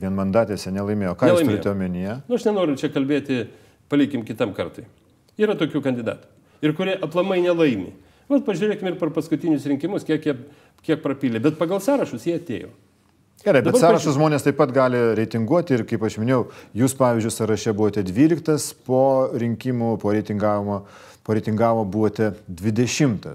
Vienmandatėse 0.00 0.72
nelaimėjo. 0.72 1.16
Ką 1.18 1.28
nelaimėjo. 1.28 1.46
jūs 1.46 1.50
turite 1.50 1.72
omenyje? 1.72 2.18
Nu, 2.28 2.38
aš 2.38 2.46
nenoriu 2.48 2.76
čia 2.80 2.92
kalbėti, 2.92 3.42
palikim 3.90 4.22
kitam 4.26 4.54
kartui. 4.56 4.86
Yra 5.40 5.56
tokių 5.58 5.82
kandidatų. 5.84 6.30
Ir 6.64 6.76
kurie 6.76 6.94
aplamai 7.00 7.40
nelaimi. 7.42 7.94
Vat 8.30 8.44
pažiūrėkime 8.46 8.92
ir 8.92 9.00
per 9.00 9.10
paskutinius 9.10 9.66
rinkimus, 9.66 10.04
kiek, 10.06 10.22
kiek, 10.22 10.44
kiek 10.86 11.02
prapylė. 11.02 11.40
Bet 11.42 11.58
pagal 11.58 11.82
sąrašus 11.82 12.28
jie 12.28 12.36
atėjo. 12.38 12.70
Gerai, 13.40 13.62
bet 13.64 13.78
sąrašus 13.80 14.14
žmonės 14.18 14.44
taip 14.44 14.58
pat 14.60 14.70
gali 14.76 14.98
reitinguoti 15.16 15.72
ir, 15.72 15.86
kaip 15.88 16.02
aš 16.04 16.18
minėjau, 16.20 16.42
jūs, 16.76 16.94
pavyzdžiui, 16.98 17.32
sąraše 17.32 17.72
buvote 17.72 18.04
12, 18.04 18.74
po 18.84 19.02
rinkimų, 19.32 19.94
po 20.02 20.12
reitingavimo, 20.12 20.76
po 21.24 21.36
reitingavimo 21.38 21.86
buvote 21.88 22.34
20. 22.46 23.30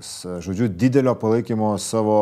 Žodžiu, 0.45 0.69
didelio 0.69 1.15
palaikymo 1.17 1.73
savo, 1.81 2.19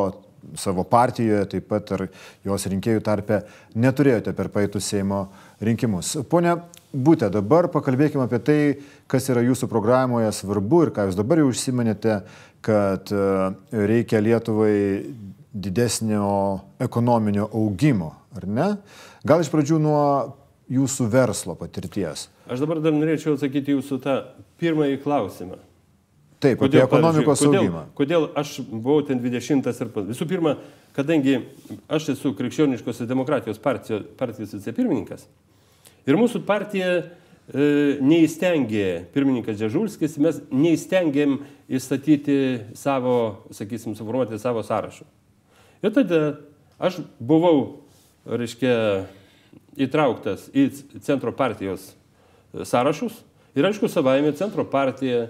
savo 0.59 0.85
partijoje, 0.87 1.45
taip 1.55 1.67
pat 1.71 1.91
ir 1.97 2.07
jos 2.45 2.69
rinkėjų 2.71 3.03
tarpe 3.05 3.43
neturėjote 3.75 4.35
per 4.37 4.51
paėtų 4.53 4.81
Seimo 4.83 5.25
rinkimus. 5.63 6.17
Pone 6.29 6.57
Būtė, 6.93 7.25
dabar 7.33 7.65
pakalbėkime 7.73 8.27
apie 8.27 8.37
tai, 8.45 8.57
kas 9.09 9.25
yra 9.33 9.41
jūsų 9.41 9.65
programoje 9.65 10.27
svarbu 10.37 10.83
ir 10.85 10.91
ką 10.93 11.07
jūs 11.07 11.15
dabar 11.17 11.39
jau 11.41 11.47
užsiminėte, 11.49 12.19
kad 12.61 13.09
e, 13.09 13.23
reikia 13.73 14.21
Lietuvai 14.21 14.75
didesnio 15.53 16.27
ekonominio 16.85 17.47
augimo, 17.49 18.11
ar 18.37 18.45
ne? 18.45 18.69
Gal 19.25 19.41
iš 19.41 19.49
pradžių 19.49 19.81
nuo 19.81 20.03
jūsų 20.69 21.09
verslo 21.09 21.57
patirties. 21.57 22.27
Aš 22.45 22.61
dabar 22.61 22.77
dar 22.85 22.93
norėčiau 22.93 23.33
atsakyti 23.39 23.73
jūsų 23.73 23.97
tą 24.05 24.19
pirmąjį 24.61 25.01
klausimą. 25.01 25.57
Taip, 26.43 26.59
kodėl, 26.59 26.83
apie 26.83 26.89
ekonomikos 26.89 27.41
kodėl, 27.43 27.59
augimą. 27.61 27.83
Kodėl 27.95 28.27
aš 28.39 28.57
buvau 28.67 28.99
ten 29.07 29.21
20 29.23 29.69
ir 29.71 29.91
pas. 29.95 30.05
Visų 30.09 30.27
pirma, 30.27 30.57
kadangi 30.97 31.39
aš 31.87 32.13
esu 32.17 32.33
krikščioniškos 32.37 33.03
demokratijos 33.07 33.61
partijos, 33.63 34.05
partijos 34.19 34.55
vicepirmininkas 34.57 35.27
ir 36.09 36.19
mūsų 36.19 36.43
partija 36.47 36.89
e, 36.99 37.03
neįstengė, 38.03 38.87
pirmininkas 39.15 39.59
Džežulskis, 39.59 40.17
mes 40.21 40.41
neįstengėm 40.51 41.39
įstatyti 41.71 42.37
savo, 42.77 43.17
sakysim, 43.55 43.95
suformuoti 43.97 44.39
savo 44.41 44.63
sąrašų. 44.67 45.07
Ir 45.83 45.93
tada 45.95 46.21
aš 46.83 47.01
buvau, 47.19 47.83
reiškia, 48.27 48.75
įtrauktas 49.79 50.49
į 50.53 50.67
centro 51.03 51.33
partijos 51.35 51.91
sąrašus 52.53 53.15
ir 53.57 53.65
aišku, 53.67 53.89
savaime 53.91 54.33
centro 54.37 54.65
partija, 54.69 55.27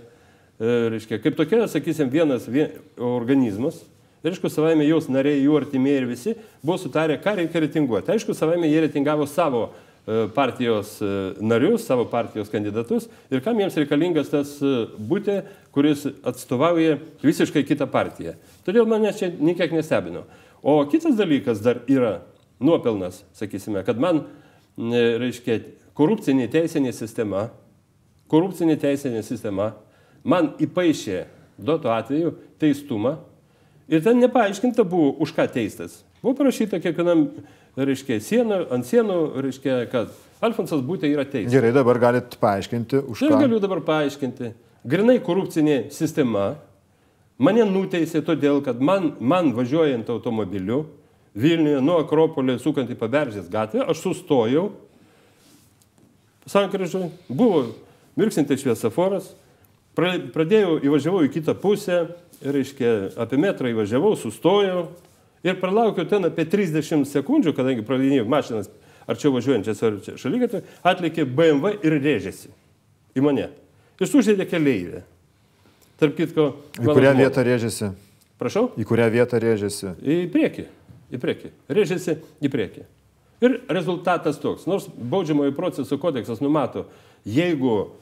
reiškia, 0.63 1.19
kaip 1.23 1.37
tokia, 1.37 1.65
sakysim, 1.71 2.11
vienas 2.13 2.45
vien, 2.51 2.77
organizmas, 3.03 3.81
aišku, 4.23 4.51
savaime 4.51 4.85
jos 4.87 5.09
nariai, 5.11 5.41
jų 5.43 5.57
artimieji 5.59 6.01
ir 6.01 6.05
visi 6.07 6.35
buvo 6.63 6.77
sutarę, 6.79 7.17
ką 7.21 7.35
reikia 7.41 7.63
reitinguoti. 7.65 8.13
Aišku, 8.13 8.35
savaime 8.37 8.69
jie 8.71 8.85
reitingavo 8.85 9.27
savo 9.27 9.65
e, 9.67 10.23
partijos 10.35 10.95
narius, 11.43 11.83
savo 11.89 12.05
partijos 12.11 12.51
kandidatus 12.53 13.09
ir 13.33 13.43
kam 13.43 13.59
jiems 13.59 13.75
reikalingas 13.81 14.31
tas 14.31 14.55
būtė, 14.95 15.41
kuris 15.75 16.05
atstovauja 16.23 16.99
visiškai 17.23 17.65
kitą 17.67 17.89
partiją. 17.91 18.37
Todėl 18.63 18.87
manęs 18.87 19.19
čia 19.19 19.33
niekiek 19.33 19.75
nestebino. 19.75 20.23
O 20.63 20.79
kitas 20.87 21.17
dalykas 21.19 21.59
dar 21.59 21.81
yra 21.91 22.21
nuopelnas, 22.63 23.25
sakysime, 23.35 23.83
kad 23.83 23.99
man, 23.99 24.23
reiškia, 24.77 25.59
korupcinė 25.97 26.47
teisinė 26.51 26.93
sistema, 26.95 27.49
korupcinė 28.31 28.77
teisinė 28.79 29.21
sistema 29.25 29.73
man 30.23 30.53
įpaišė 30.63 31.23
duoto 31.57 31.91
atveju 31.93 32.33
teistumą 32.61 33.17
ir 33.91 34.03
ten 34.03 34.19
nepaaiškinta 34.23 34.85
buvo, 34.87 35.13
už 35.23 35.35
ką 35.35 35.47
teistas. 35.51 36.01
Buvo 36.23 36.37
parašyta 36.39 36.79
kiekvienam, 36.83 37.27
reiškia, 37.77 38.19
sienų, 38.23 38.59
ant 38.73 38.87
sienų, 38.87 39.17
reiškia, 39.43 39.79
kad 39.91 40.13
Alfonsas 40.43 40.83
būtė 40.83 41.11
yra 41.11 41.25
teistas. 41.27 41.53
Gerai, 41.53 41.71
dabar 41.75 41.99
galit 41.99 42.37
paaiškinti, 42.39 43.03
už 43.11 43.25
ką. 43.25 43.31
Aš 43.31 43.43
galiu 43.45 43.59
dabar 43.63 43.83
paaiškinti. 43.83 44.53
Grinai 44.87 45.19
korupcinė 45.23 45.85
sistema 45.95 46.53
Mane 47.41 47.63
nuteisė 47.65 48.21
todėl, 48.25 48.61
kad 48.63 48.81
man, 48.81 49.13
man 49.19 49.53
važiuojant 49.57 50.09
automobiliu 50.13 50.85
Vilniuje 51.33 51.79
nuo 51.81 51.97
Akropolio 52.03 52.59
sukant 52.61 52.91
į 52.93 52.97
Paberžės 52.99 53.47
gatvę, 53.49 53.81
aš 53.89 54.03
sustojau, 54.03 54.67
sankryžui, 56.45 57.07
buvo 57.25 57.63
mirksintis 58.19 58.61
šviesoforas, 58.61 59.31
pradėjau, 59.97 60.77
įvažiavau 60.83 61.23
į 61.27 61.31
kitą 61.33 61.55
pusę, 61.59 62.03
reiškia, 62.43 63.13
apie 63.23 63.39
metrą 63.41 63.71
įvažiavau, 63.71 64.15
sustojau 64.19 64.87
ir 65.45 65.59
pralaukiau 65.61 66.07
ten 66.09 66.25
apie 66.27 66.45
30 66.49 67.07
sekundžių, 67.09 67.53
kadangi 67.55 67.85
praleidinėjau 67.85 68.27
mašinas 68.29 68.71
arčiau 69.09 69.33
važiuojančias 69.35 69.83
ar 69.83 69.97
čia 70.03 70.15
šalygatą, 70.19 70.63
atlikė 70.87 71.25
BMW 71.27 71.75
ir 71.83 71.97
rėžėsi 71.99 72.53
į 73.17 73.25
mane. 73.25 73.49
Ir 73.99 74.09
sužeidė 74.09 74.47
keleivę. 74.49 75.03
Tarp 76.01 76.17
kitko. 76.17 76.47
Į 76.79 76.87
kurią 76.87 77.13
žmogų. 77.13 77.21
vietą 77.21 77.43
rėžėsi? 77.45 77.91
Prašau? 78.41 78.65
Į 78.79 78.87
kurią 78.89 79.07
vietą 79.13 79.39
rėžėsi? 79.39 79.93
Į 80.01 80.17
priekį. 80.33 80.65
Į 81.13 81.19
priekį. 81.21 81.51
Rėžėsi 81.77 82.17
į 82.41 82.51
priekį. 82.51 82.85
Ir 83.43 83.59
rezultatas 83.71 84.39
toks. 84.41 84.65
Nors 84.67 84.87
baudžiamojo 84.87 85.53
proceso 85.55 85.99
kodeksas 86.01 86.41
numato, 86.43 86.87
jeigu 87.27 87.93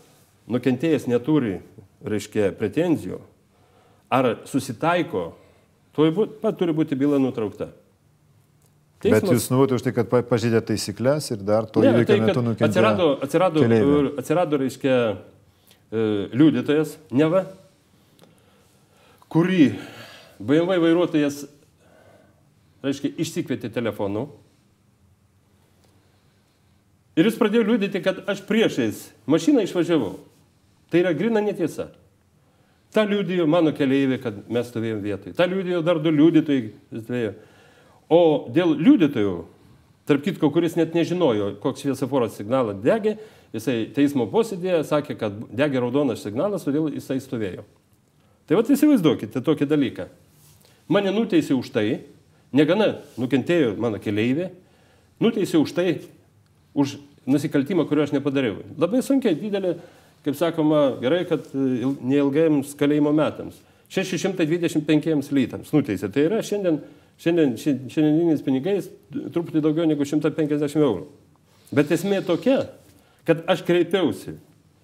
nukentėjęs 0.52 1.08
neturi, 1.10 1.60
reiškia, 2.06 2.52
pretenzijų 2.58 3.22
ar 4.12 4.34
susitaiko, 4.50 5.32
tuoj 5.96 6.12
pat 6.42 6.58
turi 6.60 6.76
būti 6.76 6.98
byla 7.00 7.20
nutraukta. 7.22 7.72
Teismas... 9.02 9.24
Bet 9.24 9.34
jūs 9.34 9.48
nuvote 9.50 9.78
už 9.78 9.86
tai, 9.86 9.94
kad 9.96 10.12
pažydė 10.30 10.60
taisyklės 10.66 11.32
ir 11.34 11.42
dar 11.46 11.66
to 11.66 11.82
įvykio 11.82 12.12
tai, 12.12 12.20
metu 12.22 12.44
nukentėjo. 12.46 12.68
Atsirado, 12.68 13.08
atsirado, 13.26 13.64
atsirado 14.22 14.60
reiškia, 14.62 14.98
e, 15.90 16.04
liudytojas, 16.38 16.94
neva, 17.10 17.48
kurį 19.32 19.72
BMW 20.38 20.78
vairuotojas, 20.84 21.46
reiškia, 22.86 23.14
išsikvietė 23.26 23.72
telefonu. 23.74 24.28
Ir 27.18 27.28
jis 27.28 27.40
pradėjo 27.40 27.66
liūdėti, 27.72 28.04
kad 28.06 28.22
aš 28.30 28.44
priešais 28.48 29.08
mašiną 29.30 29.66
išvažiavau. 29.66 30.14
Tai 30.92 31.00
yra 31.00 31.14
grina 31.16 31.42
netiesa. 31.44 31.88
Ta 32.92 33.06
liūdėjo 33.08 33.46
mano 33.48 33.72
keliaivė, 33.72 34.18
kad 34.20 34.40
mes 34.52 34.68
stovėjom 34.68 35.00
vietoj. 35.06 35.34
Ta 35.38 35.48
liūdėjo 35.48 35.80
dar 35.88 36.02
du 36.04 36.12
liūdytojai. 36.12 37.30
O 38.12 38.22
dėl 38.52 38.74
liūdytojų, 38.76 39.36
tarp 40.10 40.26
kitko, 40.26 40.50
kuris 40.52 40.76
net 40.76 40.98
nežinojo, 40.98 41.54
koks 41.64 41.86
šviesoforas 41.86 42.36
signalas 42.36 42.82
degė, 42.84 43.16
jisai 43.56 43.86
teismo 43.96 44.28
posėdėje 44.32 44.82
sakė, 44.90 45.16
kad 45.20 45.38
degė 45.56 45.80
raudonas 45.80 46.26
signalas, 46.26 46.68
todėl 46.68 46.90
jisai 46.92 47.22
stovėjo. 47.24 47.64
Tai 48.50 48.60
va 48.60 48.66
įsivaizduokite 48.68 49.40
tokį 49.48 49.70
dalyką. 49.72 50.10
Mane 50.92 51.14
nuteisė 51.16 51.56
už 51.56 51.72
tai, 51.72 52.02
negana 52.52 52.98
nukentėjo 53.16 53.78
mano 53.80 54.02
keleivė, 54.04 54.50
nuteisė 55.24 55.62
už 55.62 55.72
tai, 55.78 55.88
už 56.76 56.98
nusikaltimą, 57.24 57.88
kurio 57.88 58.04
aš 58.04 58.12
nepadariau. 58.18 58.60
Labai 58.82 59.00
sunkiai, 59.06 59.38
didelė, 59.40 59.78
kaip 60.26 60.38
sakoma, 60.38 60.84
gerai, 61.02 61.24
kad 61.30 61.48
neilgiems 61.54 62.76
kalėjimo 62.80 63.14
metams. 63.16 63.60
625 63.92 65.34
lytams 65.36 65.74
nuteisė. 65.76 66.08
Tai 66.14 66.28
yra 66.30 66.40
šiandien, 66.46 66.78
šiandien, 67.20 67.58
šiandieniniais 67.60 68.46
pinigais 68.46 68.88
truputį 69.12 69.64
daugiau 69.64 69.90
negu 69.90 70.08
150 70.08 70.80
eurų. 70.80 71.10
Bet 71.76 71.92
esmė 71.92 72.22
tokia, 72.28 72.62
kad 73.28 73.44
aš 73.52 73.66
kreipiausi 73.68 74.38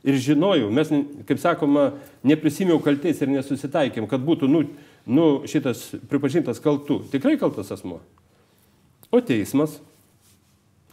ir 0.07 0.19
žinojau, 0.23 0.69
mes, 0.75 0.91
kaip 1.27 1.39
sakoma, 1.41 1.89
neprisimiau 2.27 2.79
kalties 2.83 3.19
ir 3.23 3.31
nesusitaikėm, 3.31 4.07
kad 4.11 4.23
būtų 4.23 4.49
nu, 4.51 4.63
nu, 5.07 5.27
šitas 5.49 5.89
pripažintas 6.11 6.61
kaltu. 6.63 7.01
Tikrai 7.11 7.35
kaltas 7.39 7.71
asmo. 7.75 8.01
O 9.11 9.21
teismas, 9.23 9.77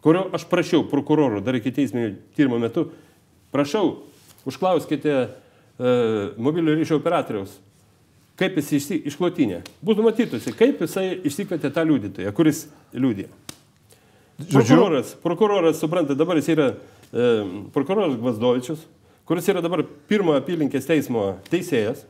kurio 0.04 0.28
aš 0.34 0.46
prašiau 0.50 0.86
prokuroro 0.90 1.42
dar 1.42 1.58
iki 1.58 1.74
teisminio 1.74 2.14
tyrimo 2.38 2.60
metu, 2.62 2.88
prašau, 3.54 4.04
užklauskite 4.48 5.14
e, 5.14 5.28
mobilio 6.36 6.74
ryšio 6.76 6.98
operatoriaus, 7.00 7.56
kaip 8.40 8.58
jis 8.60 8.72
išsi, 8.78 9.00
išklotinė. 9.10 9.62
Būtų 9.84 10.06
matytųsi, 10.06 10.54
kaip 10.56 10.82
jisai 10.84 11.10
išsikvietė 11.26 11.70
tą 11.74 11.84
liudytoją, 11.86 12.32
kuris 12.36 12.66
liūdė. 12.94 13.28
Prokuroras, 14.50 15.14
prokuroras, 15.22 15.78
suprantate, 15.78 16.18
dabar 16.18 16.40
jis 16.40 16.50
yra 16.56 16.72
e, 16.74 17.28
prokuroras 17.74 18.16
Gvazdovičius, 18.18 18.82
kuris 19.28 19.46
yra 19.52 19.62
dabar 19.62 19.84
pirmo 20.10 20.34
apylinkės 20.34 20.88
teismo 20.88 21.36
teisėjas. 21.52 22.02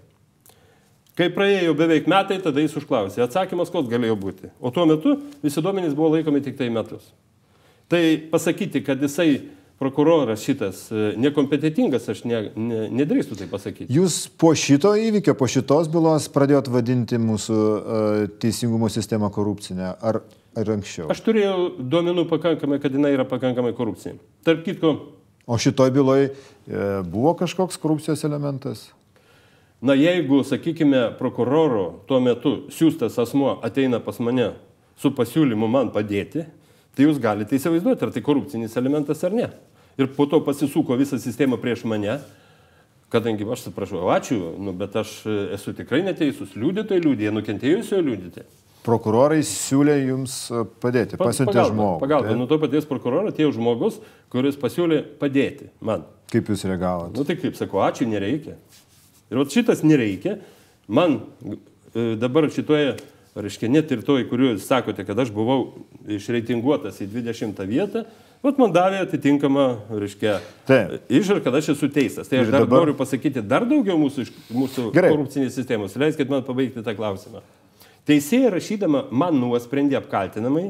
Kai 1.15 1.29
praėjo 1.31 1.77
beveik 1.79 2.09
metai, 2.11 2.41
tada 2.43 2.63
jis 2.63 2.75
užklausė. 2.81 3.21
Atsakymas 3.23 3.71
koks 3.71 3.87
galėjo 3.93 4.17
būti. 4.19 4.49
O 4.59 4.73
tuo 4.75 4.83
metu 4.91 5.15
visi 5.45 5.63
duomenys 5.63 5.95
buvo 5.95 6.17
laikomi 6.17 6.43
tik 6.43 6.57
tai 6.59 6.73
metus. 6.75 7.13
Tai 7.93 8.01
pasakyti, 8.33 8.81
kad 8.83 9.03
jisai 9.05 9.45
prokuroras 9.79 10.43
šitas 10.45 10.87
e, 10.93 11.13
nekompetitingas, 11.21 12.09
aš 12.13 12.23
ne, 12.29 12.41
ne, 12.57 12.85
nedrįstu 12.95 13.37
tai 13.39 13.49
pasakyti. 13.51 13.91
Jūs 13.93 14.25
po 14.41 14.53
šito 14.59 14.95
įvykio, 14.99 15.35
po 15.39 15.49
šitos 15.51 15.91
bylos 15.93 16.29
pradėjot 16.33 16.71
vadinti 16.73 17.19
mūsų 17.21 17.59
uh, 17.59 18.23
teisingumo 18.43 18.89
sistemą 18.93 19.33
korupcinę, 19.35 19.95
ar, 19.99 20.23
ar 20.55 20.73
anksčiau? 20.77 21.11
Aš 21.13 21.25
turėjau 21.27 21.75
duomenų 21.79 22.29
pakankamai, 22.31 22.81
kad 22.83 22.95
jinai 22.95 23.13
yra 23.17 23.27
pakankamai 23.29 23.75
korupcinė. 23.77 24.21
Tarp 24.47 24.63
kitko. 24.67 24.95
O 25.45 25.59
šitoj 25.61 25.91
byloj 25.93 26.23
e, 26.25 26.31
buvo 27.05 27.35
kažkoks 27.37 27.77
korupcijos 27.83 28.23
elementas? 28.25 28.87
Na 29.85 29.93
jeigu, 29.93 30.39
sakykime, 30.49 31.11
prokuroro 31.19 32.05
tuo 32.09 32.23
metu 32.25 32.55
siūstas 32.73 33.19
asmuo 33.21 33.59
ateina 33.67 34.01
pas 34.01 34.17
mane 34.25 34.55
su 34.97 35.11
pasiūlymu 35.13 35.69
man 35.69 35.91
padėti, 35.93 36.47
tai 36.95 37.09
jūs 37.09 37.21
galite 37.23 37.57
įsivaizduoti, 37.59 38.07
ar 38.07 38.15
tai 38.15 38.23
korupcinis 38.25 38.77
elementas 38.81 39.23
ar 39.27 39.35
ne. 39.37 39.51
Ir 40.01 40.11
po 40.17 40.27
to 40.27 40.41
pasisuko 40.43 40.97
visą 40.99 41.19
sistemą 41.23 41.59
prieš 41.63 41.85
mane, 41.87 42.19
kadangi 43.15 43.47
aš 43.47 43.69
atsiprašau, 43.69 44.09
ačiū, 44.15 44.41
nu, 44.59 44.75
bet 44.77 44.97
aš 44.99 45.21
esu 45.55 45.75
tikrai 45.77 46.03
neteisus, 46.07 46.57
liūdytojai 46.59 47.05
liūdė, 47.05 47.31
nukentėjusiojo 47.35 48.03
liūdyti. 48.09 48.47
Prokurorai 48.85 49.39
siūlė 49.47 49.95
jums 50.11 50.35
padėti, 50.83 51.17
pasiuntė 51.17 51.63
žmogų. 51.71 52.03
Pagalba, 52.03 52.33
tai? 52.33 52.37
nuo 52.37 52.49
to 52.51 52.59
paties 52.61 52.89
prokuroro 52.89 53.31
atėjo 53.33 53.55
žmogus, 53.57 53.97
kuris 54.35 54.59
pasiūlė 54.61 54.99
padėti 55.21 55.71
man. 55.81 56.05
Kaip 56.33 56.51
jūs 56.53 56.67
reagavote? 56.69 57.15
Nu 57.17 57.25
tai 57.25 57.39
kaip 57.41 57.57
sakau, 57.57 57.81
ačiū, 57.87 58.09
nereikia. 58.11 58.59
Ir 59.33 59.41
vat 59.41 59.55
šitas 59.55 59.81
nereikia, 59.87 60.37
man 60.85 61.23
e, 61.41 62.13
dabar 62.21 62.51
šitoje 62.53 62.99
reiškia, 63.35 63.71
net 63.73 63.91
ir 63.91 64.05
toj, 64.07 64.27
kuriuo 64.31 64.53
jūs 64.53 64.69
sakote, 64.69 65.05
kad 65.07 65.19
aš 65.19 65.33
buvau 65.35 65.87
išreitinguotas 66.07 67.01
į 67.03 67.09
20 67.17 67.65
vietą, 67.67 68.05
vat 68.45 68.61
man 68.61 68.73
davė 68.75 69.01
atitinkamą, 69.03 69.67
reiškia, 69.91 70.37
išar, 71.09 71.41
kad 71.45 71.59
aš 71.59 71.73
esu 71.75 71.91
teistas. 71.93 72.31
Tai 72.31 72.43
aš 72.45 72.53
dar 72.53 72.67
dabar... 72.67 72.85
noriu 72.85 72.97
pasakyti 72.99 73.43
dar 73.43 73.67
daugiau 73.69 73.99
mūsų, 74.01 74.27
mūsų 74.55 74.89
korupcinės 74.95 75.57
sistemos. 75.57 75.97
Leiskit 76.01 76.31
man 76.31 76.45
pabaigti 76.47 76.85
tą 76.85 76.95
klausimą. 76.97 77.43
Teisėja 78.05 78.53
rašydama 78.53 79.07
man 79.17 79.39
nuosprendį 79.41 79.97
apkaltinamai, 79.99 80.69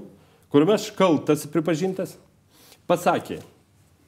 kuriuo 0.55 0.77
aš 0.77 0.93
kaltas 0.95 1.43
pripažintas, 1.51 2.15
pasakė, 2.87 3.41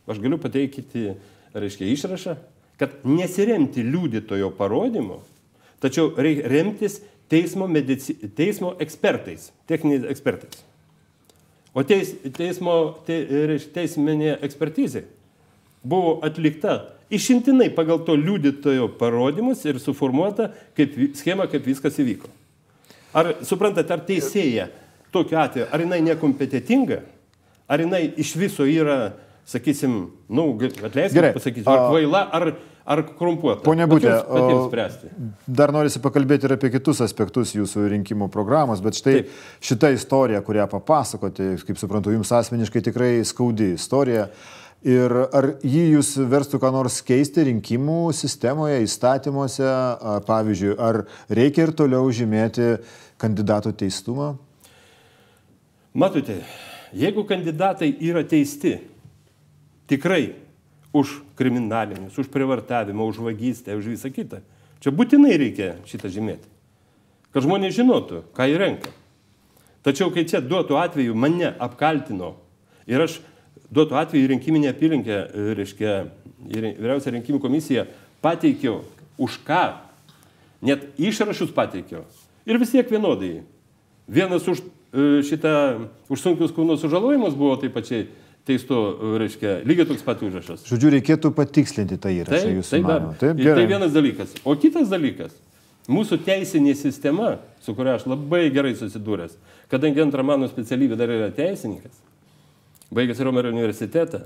aš 0.07 0.21
galiu 0.23 0.39
pateikti, 0.39 1.09
reiškia, 1.57 1.89
išrašą, 1.91 2.37
kad 2.79 3.03
nesiremti 3.09 3.83
liūdytojo 3.83 4.53
parodymu, 4.55 5.19
tačiau 5.83 6.13
reikia 6.15 6.47
remtis 6.53 7.01
teismo, 7.33 7.67
medici, 7.69 8.15
teismo 8.37 8.75
ekspertais, 8.83 9.51
techniniais 9.67 10.07
ekspertais. 10.13 10.63
O 11.77 11.85
teis, 11.85 12.15
teismo, 12.37 12.97
te, 13.05 13.21
teisminė 13.75 14.39
ekspertizė 14.47 15.05
buvo 15.87 16.17
atlikta 16.27 16.79
išimtinai 17.13 17.69
pagal 17.77 18.01
to 18.07 18.17
liudytojo 18.19 18.89
parodymus 18.99 19.65
ir 19.69 19.79
suformuota 19.83 20.51
kaip, 20.77 20.97
schema, 21.19 21.47
kaip 21.51 21.67
viskas 21.67 21.99
įvyko. 22.03 22.31
Ar 23.17 23.37
suprantate, 23.47 23.93
ar 23.95 24.03
teisėja 24.09 24.71
tokiu 25.15 25.39
atveju, 25.41 25.69
ar 25.73 25.85
jinai 25.85 26.01
nekompetitinga, 26.05 27.01
ar 27.69 27.83
jinai 27.85 28.03
iš 28.21 28.35
viso 28.41 28.67
yra, 28.69 29.15
sakysim, 29.49 29.99
nu, 30.29 30.49
atleiskite, 30.85 31.31
pasakysiu, 31.37 31.71
ar 31.71 31.87
kvaila, 31.91 32.25
ar, 32.35 32.49
ar 32.87 33.03
korumpuota? 33.19 33.61
Pone 33.67 33.87
Būtė, 33.91 34.15
dar 35.59 35.73
norisi 35.75 36.01
pakalbėti 36.03 36.47
ir 36.49 36.55
apie 36.57 36.71
kitus 36.75 37.03
aspektus 37.05 37.55
jūsų 37.57 37.89
rinkimų 37.97 38.29
programos, 38.33 38.83
bet 38.85 38.99
štai 38.99 39.17
Taip. 39.19 39.33
šita 39.71 39.91
istorija, 39.97 40.43
kurią 40.47 40.69
papasakote, 40.71 41.57
kaip 41.67 41.81
suprantu, 41.81 42.15
jums 42.15 42.31
asmeniškai 42.37 42.85
tikrai 42.87 43.11
skaudi 43.27 43.75
istorija. 43.75 44.31
Ir 44.87 45.11
ar 45.35 45.49
jį 45.67 45.83
jūs 45.97 46.13
verstų 46.31 46.61
ką 46.63 46.71
nors 46.71 47.01
keisti 47.03 47.47
rinkimų 47.49 48.13
sistemoje, 48.15 48.77
įstatymuose, 48.85 49.67
pavyzdžiui, 50.29 50.77
ar 50.79 51.01
reikia 51.33 51.65
ir 51.67 51.73
toliau 51.75 52.07
žymėti 52.15 52.77
kandidatų 53.19 53.73
teistumą? 53.81 54.35
Matote, 55.97 56.43
jeigu 56.95 57.25
kandidatai 57.27 57.89
yra 58.05 58.23
teisti, 58.29 58.77
tikrai 59.91 60.46
už 60.97 61.21
kriminalinius, 61.39 62.17
už 62.17 62.31
privartavimą, 62.33 63.05
už 63.05 63.21
vagystę, 63.21 63.77
už 63.77 63.93
visą 63.93 64.09
kitą. 64.09 64.41
Čia 64.81 64.93
būtinai 64.93 65.37
reikia 65.37 65.77
šitą 65.89 66.09
žymėti. 66.13 66.49
Kad 67.33 67.45
žmonės 67.45 67.77
žinotų, 67.77 68.23
ką 68.33 68.49
jie 68.49 68.57
renka. 68.61 68.93
Tačiau, 69.85 70.11
kai 70.11 70.25
čia 70.27 70.41
duotų 70.41 70.79
atveju 70.81 71.15
mane 71.15 71.53
apkaltino 71.63 72.35
ir 72.89 73.05
aš 73.05 73.21
duotų 73.71 73.99
atveju 74.01 74.31
rinkiminė 74.33 74.73
apylinkė, 74.73 75.19
reiškia, 75.59 75.93
vyriausia 76.49 77.13
rinkimų 77.15 77.41
komisija 77.43 77.87
pateikiau, 78.25 78.81
už 79.21 79.39
ką, 79.47 79.65
net 80.65 80.89
išrašus 80.99 81.53
pateikiau. 81.55 82.05
Ir 82.47 82.59
vis 82.63 82.73
tiek 82.73 82.89
vienodai. 82.91 83.45
Vienas 84.07 84.47
už 84.47 84.63
e, 84.63 85.23
šitą, 85.27 85.53
už 86.09 86.23
sunkius 86.23 86.55
kūno 86.55 86.77
sužalojimus 86.79 87.35
buvo 87.39 87.57
taip 87.59 87.75
pačiai 87.75 88.07
teistu, 88.47 88.77
reiškia, 89.21 89.59
lygiai 89.67 89.89
toks 89.89 90.05
pat 90.07 90.23
užrašas. 90.23 90.65
Žodžiu, 90.69 90.93
reikėtų 90.95 91.33
patikslinti 91.35 91.99
tą 92.01 92.13
įrašą. 92.15 92.39
Taip, 92.45 92.55
jūsų 92.61 92.73
taip, 92.77 92.87
mano. 92.87 93.13
taip, 93.19 93.41
gerai. 93.41 93.59
tai 93.59 93.69
vienas 93.73 93.95
dalykas. 93.95 94.35
O 94.47 94.55
kitas 94.61 94.91
dalykas, 94.93 95.35
mūsų 95.91 96.21
teisinė 96.27 96.77
sistema, 96.79 97.37
su 97.65 97.75
kuria 97.77 97.97
aš 97.99 98.07
labai 98.11 98.45
gerai 98.55 98.75
susidūręs, 98.79 99.35
kadangi 99.73 100.05
antra 100.05 100.25
mano 100.27 100.49
specialybė 100.51 100.99
dar 100.99 101.13
yra 101.15 101.31
teisininkas, 101.35 101.99
baigęs 102.95 103.23
Romerio 103.27 103.51
universitetą 103.55 104.23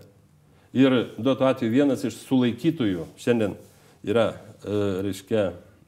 ir 0.76 0.96
duotų 1.16 1.48
atveju 1.48 1.72
vienas 1.72 2.04
iš 2.04 2.18
sulaikytųjų 2.26 3.06
šiandien 3.20 3.56
yra, 4.06 4.26
e, 4.64 4.82
reiškia, 5.06 5.46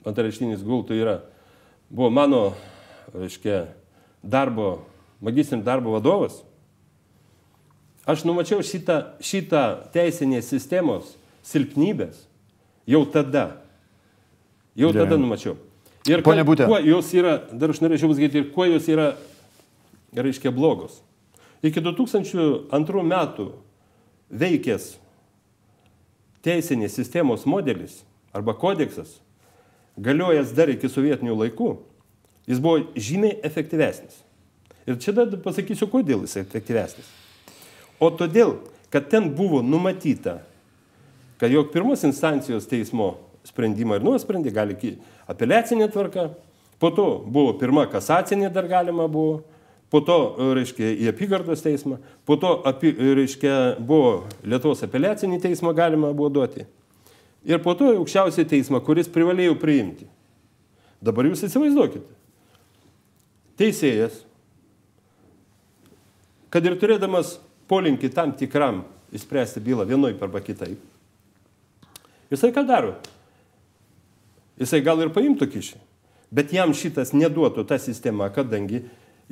antraštinis 0.09 0.64
gultų 0.64 0.97
yra, 0.99 1.18
buvo 1.92 2.09
mano, 2.11 2.40
reiškia, 3.12 3.66
darbo, 4.25 4.87
magistrinio 5.21 5.68
darbo 5.68 5.92
vadovas 5.99 6.40
Aš 8.07 8.25
numačiau 8.27 8.62
šitą, 8.67 9.19
šitą 9.23 9.62
teisinės 9.95 10.49
sistemos 10.51 11.12
silpnybės 11.47 12.25
jau 12.88 13.05
tada. 13.07 13.62
Jau 14.75 14.91
Dėlė. 14.91 15.05
tada 15.05 15.19
numačiau. 15.21 15.55
Ir 16.09 16.23
Pone 16.27 16.43
Būtė. 16.43 16.67
Kuo 16.67 16.81
jos 16.83 17.12
yra, 17.15 17.37
dar 17.53 17.71
aš 17.71 17.83
norėčiau 17.85 18.11
pasakyti, 18.11 18.41
ir 18.41 18.49
kuo 18.55 18.67
jos 18.67 18.88
yra, 18.91 19.12
reiškia, 20.17 20.51
blogos. 20.51 20.99
Iki 21.62 21.79
2002 21.85 23.05
metų 23.07 23.53
veikęs 24.35 24.97
teisinės 26.43 26.97
sistemos 26.99 27.47
modelis 27.47 28.01
arba 28.35 28.57
kodeksas, 28.59 29.21
galiojęs 29.95 30.51
dar 30.57 30.73
iki 30.73 30.91
sovietinių 30.91 31.37
laikų, 31.45 31.77
jis 32.51 32.59
buvo 32.59 32.83
žymiai 32.99 33.38
efektyvesnis. 33.47 34.25
Ir 34.88 34.99
čia 34.99 35.15
dar 35.15 35.31
pasakysiu, 35.45 35.87
kodėl 35.87 36.25
jis 36.27 36.41
efektyvesnis. 36.43 37.07
O 38.00 38.11
todėl, 38.14 38.57
kad 38.92 39.09
ten 39.11 39.31
buvo 39.35 39.62
numatyta, 39.64 40.40
kad 41.40 41.52
jog 41.52 41.72
pirmos 41.74 42.05
instancijos 42.07 42.68
teismo 42.70 43.16
sprendimą 43.46 43.98
ir 43.98 44.07
nuosprendį 44.07 44.52
gali 44.55 44.96
apeliacinė 45.31 45.88
tvarka, 45.90 46.31
po 46.78 46.90
to 46.94 47.07
buvo 47.26 47.57
pirma 47.59 47.87
kasacinė 47.90 48.50
dar 48.52 48.68
galima 48.70 49.09
buvo, 49.11 49.40
po 49.92 50.00
to, 50.00 50.18
reiškia, 50.57 50.88
į 51.05 51.11
apygardos 51.11 51.61
teismą, 51.64 51.98
po 52.24 52.38
to, 52.40 52.55
api, 52.68 52.94
reiškia, 53.18 53.76
buvo 53.83 54.22
Lietuvos 54.46 54.81
apeliacinį 54.87 55.40
teismą 55.42 55.74
galima 55.76 56.14
buvo 56.16 56.31
duoti. 56.33 56.64
Ir 57.44 57.61
po 57.62 57.74
to 57.76 57.90
aukščiausią 57.98 58.46
teismą, 58.48 58.81
kuris 58.87 59.11
privalėjo 59.11 59.59
priimti. 59.61 60.07
Dabar 61.02 61.26
jūs 61.26 61.42
įsivaizduokite. 61.48 62.07
Teisėjas, 63.59 64.22
kad 66.52 66.64
ir 66.66 66.78
turėdamas 66.81 67.37
polinkį 67.68 68.11
tam 68.14 68.33
tikram 68.33 68.83
įspręsti 69.12 69.61
bylą 69.61 69.85
vienoj 69.87 70.16
arba 70.22 70.40
kitaip. 70.40 70.79
Jisai 72.33 72.53
ką 72.53 72.64
daro? 72.66 72.94
Jisai 74.61 74.81
gal 74.85 75.01
ir 75.03 75.11
paimtų 75.12 75.48
kišį, 75.53 75.79
bet 76.33 76.53
jam 76.55 76.72
šitas 76.77 77.12
neduotų 77.16 77.64
ta 77.68 77.79
sistema, 77.81 78.29
kadangi 78.33 78.83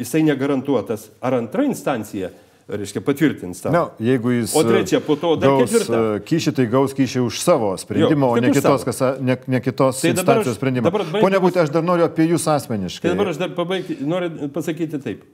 jisai 0.00 0.22
negarantuotas, 0.26 1.08
ar 1.22 1.36
antra 1.38 1.64
instancija 1.68 2.30
reiškia, 2.70 3.02
patvirtins 3.02 3.60
tą. 3.64 3.72
Na, 3.74 3.82
jeigu 3.98 4.30
jis. 4.30 4.52
O 4.56 4.62
trečia, 4.64 5.00
po 5.02 5.16
to 5.18 5.32
dar 5.40 5.50
gaus 5.58 5.72
ketvirta. 5.72 6.00
e, 6.16 6.20
kyšį, 6.28 6.52
tai 6.54 6.66
gaus 6.70 6.92
kyšį 6.94 7.24
už 7.26 7.40
savo 7.42 7.72
sprendimą, 7.80 8.28
Jo, 8.30 8.36
o 8.38 8.42
ne 8.44 8.52
kitos, 8.54 8.84
kas, 8.86 9.00
ne, 9.20 9.36
ne 9.50 9.60
kitos 9.64 10.00
Tai 10.04 10.12
instancijos 10.12 10.52
aš- 10.54 10.60
sprendimą. 10.60 10.86
baigdamas- 10.92 11.20
Pone 11.24 11.40
Būtė, 11.42 11.64
aš 11.64 11.72
dar 11.74 11.82
noriu 11.82 12.04
apie 12.06 12.28
jūs 12.30 12.46
asmeniškai. 12.46 13.08
Tai 13.08 13.16
dabar 13.16 13.28
aš 13.32 13.40
dar 13.42 13.50
pabaigti, 13.56 13.96
noriu 14.06 14.30
pasakyti 14.54 15.02
taip. 15.02 15.24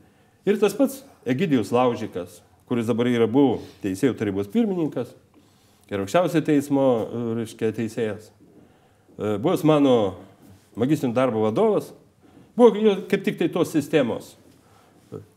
Ir 0.46 0.56
tas 0.58 0.72
pats 0.74 1.02
Egidijus 1.26 1.70
Laužikas, 1.72 2.40
kuris 2.66 2.88
dabar 2.88 3.08
yra 3.10 3.28
buvo 3.30 3.60
teisėjų 3.84 4.16
tarybos 4.18 4.50
pirmininkas 4.50 5.12
ir 5.90 6.02
aukščiausio 6.02 6.42
teismo, 6.46 6.86
e, 7.06 7.22
reiškia, 7.40 7.70
teisėjas. 7.76 8.30
E, 8.30 9.36
Buvęs 9.42 9.62
mano 9.66 9.96
magistrinio 10.76 11.14
darbo 11.16 11.44
vadovas, 11.46 11.92
buvo 12.58 12.96
kaip 13.10 13.24
tik 13.24 13.38
tai 13.38 13.48
tos 13.52 13.70
sistemos. 13.74 14.34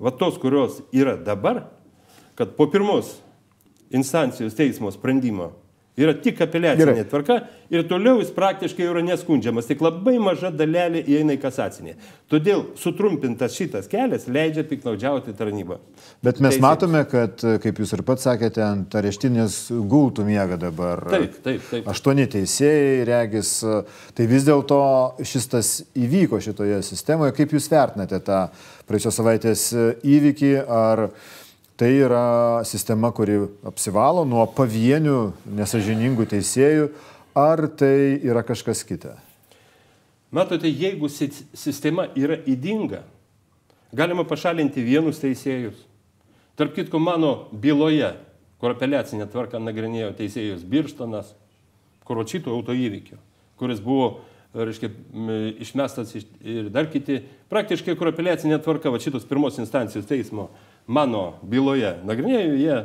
Va 0.01 0.11
tos, 0.11 0.39
kurios 0.41 0.79
yra 0.95 1.13
dabar, 1.21 1.67
kad 2.35 2.55
po 2.57 2.65
pirmos 2.71 3.19
instancijos 3.93 4.57
teismo 4.57 4.89
sprendimo 4.91 5.51
yra 6.05 6.13
tik 6.17 6.39
apeliacinė 6.45 6.93
Gerai. 6.93 7.07
tvarka 7.09 7.37
ir 7.69 7.83
toliau 7.89 8.19
jis 8.21 8.31
praktiškai 8.35 8.87
yra 8.87 9.01
neskundžiamas, 9.05 9.67
tik 9.69 9.81
labai 9.83 10.17
maža 10.21 10.51
dalelė 10.53 11.01
įeina 11.03 11.35
į 11.35 11.41
kasacinį. 11.43 11.95
Todėl 12.31 12.63
sutrumpintas 12.79 13.55
šitas 13.57 13.89
kelias 13.91 14.27
leidžia 14.29 14.63
piknaudžiauti 14.69 15.33
tarnybą. 15.37 15.79
Bet 16.25 16.39
mes 16.39 16.55
Teisėms. 16.55 16.63
matome, 16.63 17.03
kad, 17.09 17.41
kaip 17.63 17.81
jūs 17.81 17.93
ir 17.97 18.03
pats 18.07 18.27
sakėte, 18.27 18.63
ant 18.65 18.95
areštinės 18.99 19.59
gultų 19.89 20.25
miega 20.27 20.57
dabar. 20.61 21.03
Taip, 21.09 21.39
taip, 21.45 21.63
taip. 21.71 21.89
Aštuoni 21.89 22.27
teisėjai, 22.29 23.05
regis. 23.09 23.53
Tai 24.15 24.29
vis 24.29 24.47
dėlto 24.47 24.81
šis 25.25 25.49
tas 25.51 25.73
įvyko 25.97 26.41
šitoje 26.43 26.81
sistemoje. 26.85 27.35
Kaip 27.37 27.53
jūs 27.55 27.69
vertinate 27.71 28.21
tą 28.25 28.45
praėjusios 28.89 29.19
savaitės 29.21 29.67
įvykį? 30.03 30.53
Ar 30.69 31.09
tai 31.79 31.93
yra 32.03 32.59
sistema, 32.67 33.07
kuri 33.15 33.37
apsivalo 33.63 34.25
nuo 34.27 34.43
pavienių 34.51 35.31
nesažiningų 35.55 36.25
teisėjų, 36.27 36.89
ar 37.39 37.63
tai 37.79 38.19
yra 38.19 38.43
kažkas 38.43 38.83
kita? 38.83 39.13
Matote, 40.35 40.67
jeigu 40.67 41.07
si- 41.09 41.31
sistema 41.55 42.09
yra 42.19 42.35
įdinga, 42.43 42.99
galima 43.95 44.25
pašalinti 44.27 44.83
vienus 44.83 45.21
teisėjus. 45.23 45.85
Tarp 46.59 46.75
kitko, 46.75 46.99
mano 46.99 47.47
byloje, 47.55 48.11
kur 48.59 48.75
apeliacinė 48.75 49.29
tvarka 49.31 49.57
nagrinėjo 49.57 50.11
teisėjus 50.19 50.67
Birštonas, 50.67 51.31
kur 52.03 52.19
šito 52.27 52.51
autoįvykio, 52.51 53.17
kuris 53.57 53.79
buvo, 53.79 54.19
reiškia, 54.53 54.89
išmestas 55.63 56.11
iš, 56.15 56.25
ir 56.43 56.69
dar 56.69 56.89
kiti, 56.91 57.21
praktiškai 57.49 57.95
kur 57.95 58.11
apeliacinė 58.11 58.59
tvarka, 58.61 58.91
va 58.91 58.99
šitos 58.99 59.23
pirmos 59.23 59.57
instancijos 59.57 60.05
teismo 60.05 60.49
mano 60.89 61.21
byloje 61.45 61.91
nagrinėjo, 62.09 62.55
jie, 62.57 62.77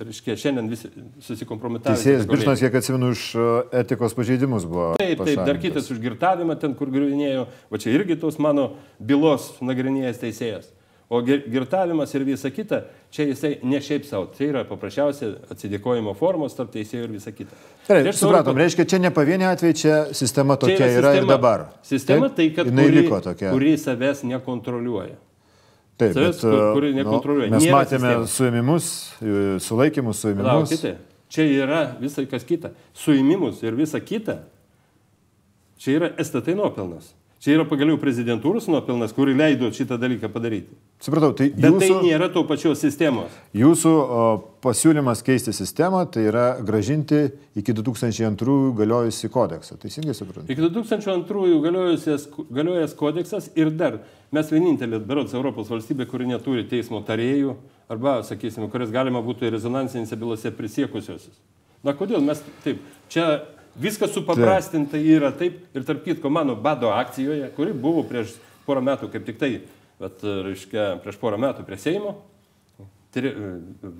reiškia, 0.00 0.36
šiandien 0.40 0.68
visi 0.70 0.88
susikompromitavo. 1.26 1.92
Teisėjas 1.92 2.26
Birštonas, 2.30 2.62
kiek 2.64 2.76
atsimenu, 2.80 3.12
už 3.12 3.24
e, 3.36 3.46
etikos 3.82 4.14
pažeidimus 4.16 4.64
buvo. 4.70 4.92
Taip, 5.00 5.18
taip, 5.20 5.40
dar 5.42 5.58
pašalintas. 5.58 5.62
kitas 5.66 5.90
už 5.92 6.00
girtavimą 6.04 6.56
ten, 6.62 6.74
kur 6.78 6.88
griuvinėjo, 6.94 7.46
va 7.72 7.80
čia 7.82 7.92
irgi 7.98 8.16
tos 8.22 8.38
mano 8.40 8.70
bylos 9.02 9.52
nagrinėjęs 9.60 10.22
teisėjas. 10.22 10.70
O 11.10 11.18
gir- 11.26 11.42
girtavimas 11.50 12.12
ir 12.14 12.22
visa 12.22 12.52
kita, 12.54 12.84
čia 13.10 13.24
jisai 13.32 13.56
ne 13.66 13.80
šiaip 13.82 14.04
savo, 14.06 14.28
tai 14.30 14.46
yra 14.52 14.60
paprasčiausia 14.68 15.32
atsidėkojimo 15.50 16.12
formos 16.14 16.54
tarp 16.54 16.70
teisėjų 16.70 17.08
ir 17.08 17.14
visa 17.16 17.32
kita. 17.34 17.50
Gerai, 17.88 17.88
Tai 17.88 18.04
noriu 18.06 18.20
supratom, 18.20 18.54
pa- 18.54 18.62
reiškia, 18.62 18.86
čia 18.92 19.00
ne 19.02 19.10
pavieniai 19.10 19.50
atvejai, 19.56 19.74
čia 19.80 19.96
sistema 20.14 20.54
čia 20.54 20.68
tokia 20.68 20.86
yra, 21.00 21.10
ir 21.18 21.26
dabar. 21.26 21.64
Sistema 21.82 22.28
Taip? 22.30 22.36
tai, 22.38 22.46
kad 22.54 22.70
kuri, 22.70 23.02
tokia. 23.26 23.50
kuri 23.50 23.74
savęs 23.82 24.22
nekontroliuoja. 24.30 25.18
Taip, 26.00 26.14
savęs, 26.16 26.40
bet, 26.40 26.48
e, 26.48 26.72
kuri 26.74 26.90
nekontroliuoja. 26.96 27.50
mes 27.52 27.66
Nėra 27.66 27.76
matėme 27.76 28.08
sistemos. 28.08 28.34
suėmimus, 28.38 28.90
e, 29.20 29.36
sulaikymus, 29.64 30.22
suėmimus. 30.24 30.48
Laukite, 30.48 30.94
čia 31.30 31.46
yra 31.60 31.80
visai 32.00 32.26
kas 32.30 32.46
kita. 32.48 32.72
Suimimus 32.96 33.62
ir 33.66 33.76
visa 33.78 34.00
kita. 34.00 34.40
Čia 35.80 35.96
yra 35.98 36.10
STT 36.20 36.56
nuopelnas. 36.58 37.12
Čia 37.40 37.54
yra 37.56 37.64
pagaliau 37.64 37.96
prezidentūros 37.96 38.66
nuopelnas, 38.68 39.14
kuri 39.16 39.32
leido 39.32 39.70
šitą 39.72 39.96
dalyką 39.96 40.28
padaryti. 40.28 40.74
Supratau, 41.00 41.32
tai 41.32 41.46
Bet 41.54 41.78
tai 41.80 41.86
jūsų, 41.88 42.00
nėra 42.04 42.26
to 42.34 42.42
pačios 42.44 42.82
sistemos. 42.84 43.32
jūsų 43.56 43.92
o, 43.96 44.24
pasiūlymas 44.60 45.22
keisti 45.24 45.54
sistemą, 45.56 46.02
tai 46.12 46.26
yra 46.28 46.42
gražinti 46.60 47.22
iki 47.56 47.72
2002 47.72 48.74
galiojusį 48.76 49.30
kodeksą. 49.32 49.78
Teisingai 49.80 50.12
suprantu? 50.18 50.52
Iki 50.52 50.68
2002 50.68 51.54
galiojęs, 52.58 52.92
kodeksas 53.00 53.48
ir 53.56 53.72
dar 53.72 54.02
mes 54.36 54.52
vienintelė, 54.52 55.00
berods 55.00 55.32
Europos 55.32 55.72
valstybė, 55.72 56.04
kuri 56.12 56.28
neturi 56.28 56.66
teismo 56.68 57.00
tarėjų 57.08 57.54
arba, 57.88 58.18
sakysime, 58.28 58.68
kuris 58.68 58.92
galima 58.92 59.24
būtų 59.24 59.48
rezonansinėse 59.56 60.20
bylose 60.20 60.52
prisiekusiosios. 60.60 61.40
Na 61.80 61.96
kodėl 61.96 62.20
mes 62.20 62.44
taip, 62.66 62.84
čia 63.08 63.40
viskas 63.80 64.14
supaprastinta 64.14 65.00
yra 65.00 65.32
taip 65.36 65.76
ir 65.76 65.84
tarp 65.88 66.04
kitko 66.04 66.30
mano 66.32 66.56
bado 66.56 66.92
akcijoje, 66.94 67.48
kuri 67.56 67.72
buvo 67.76 68.04
prieš 68.08 68.36
porą 68.66 68.82
metų, 68.84 69.10
kaip 69.12 69.26
tik 69.26 69.40
tai, 69.40 69.52
bet, 70.00 70.22
reiškia, 70.22 70.92
prieš 71.04 71.18
porą 71.20 71.40
metų 71.40 71.64
prie 71.66 71.78
Seimo, 71.80 72.14
tri, 73.14 73.32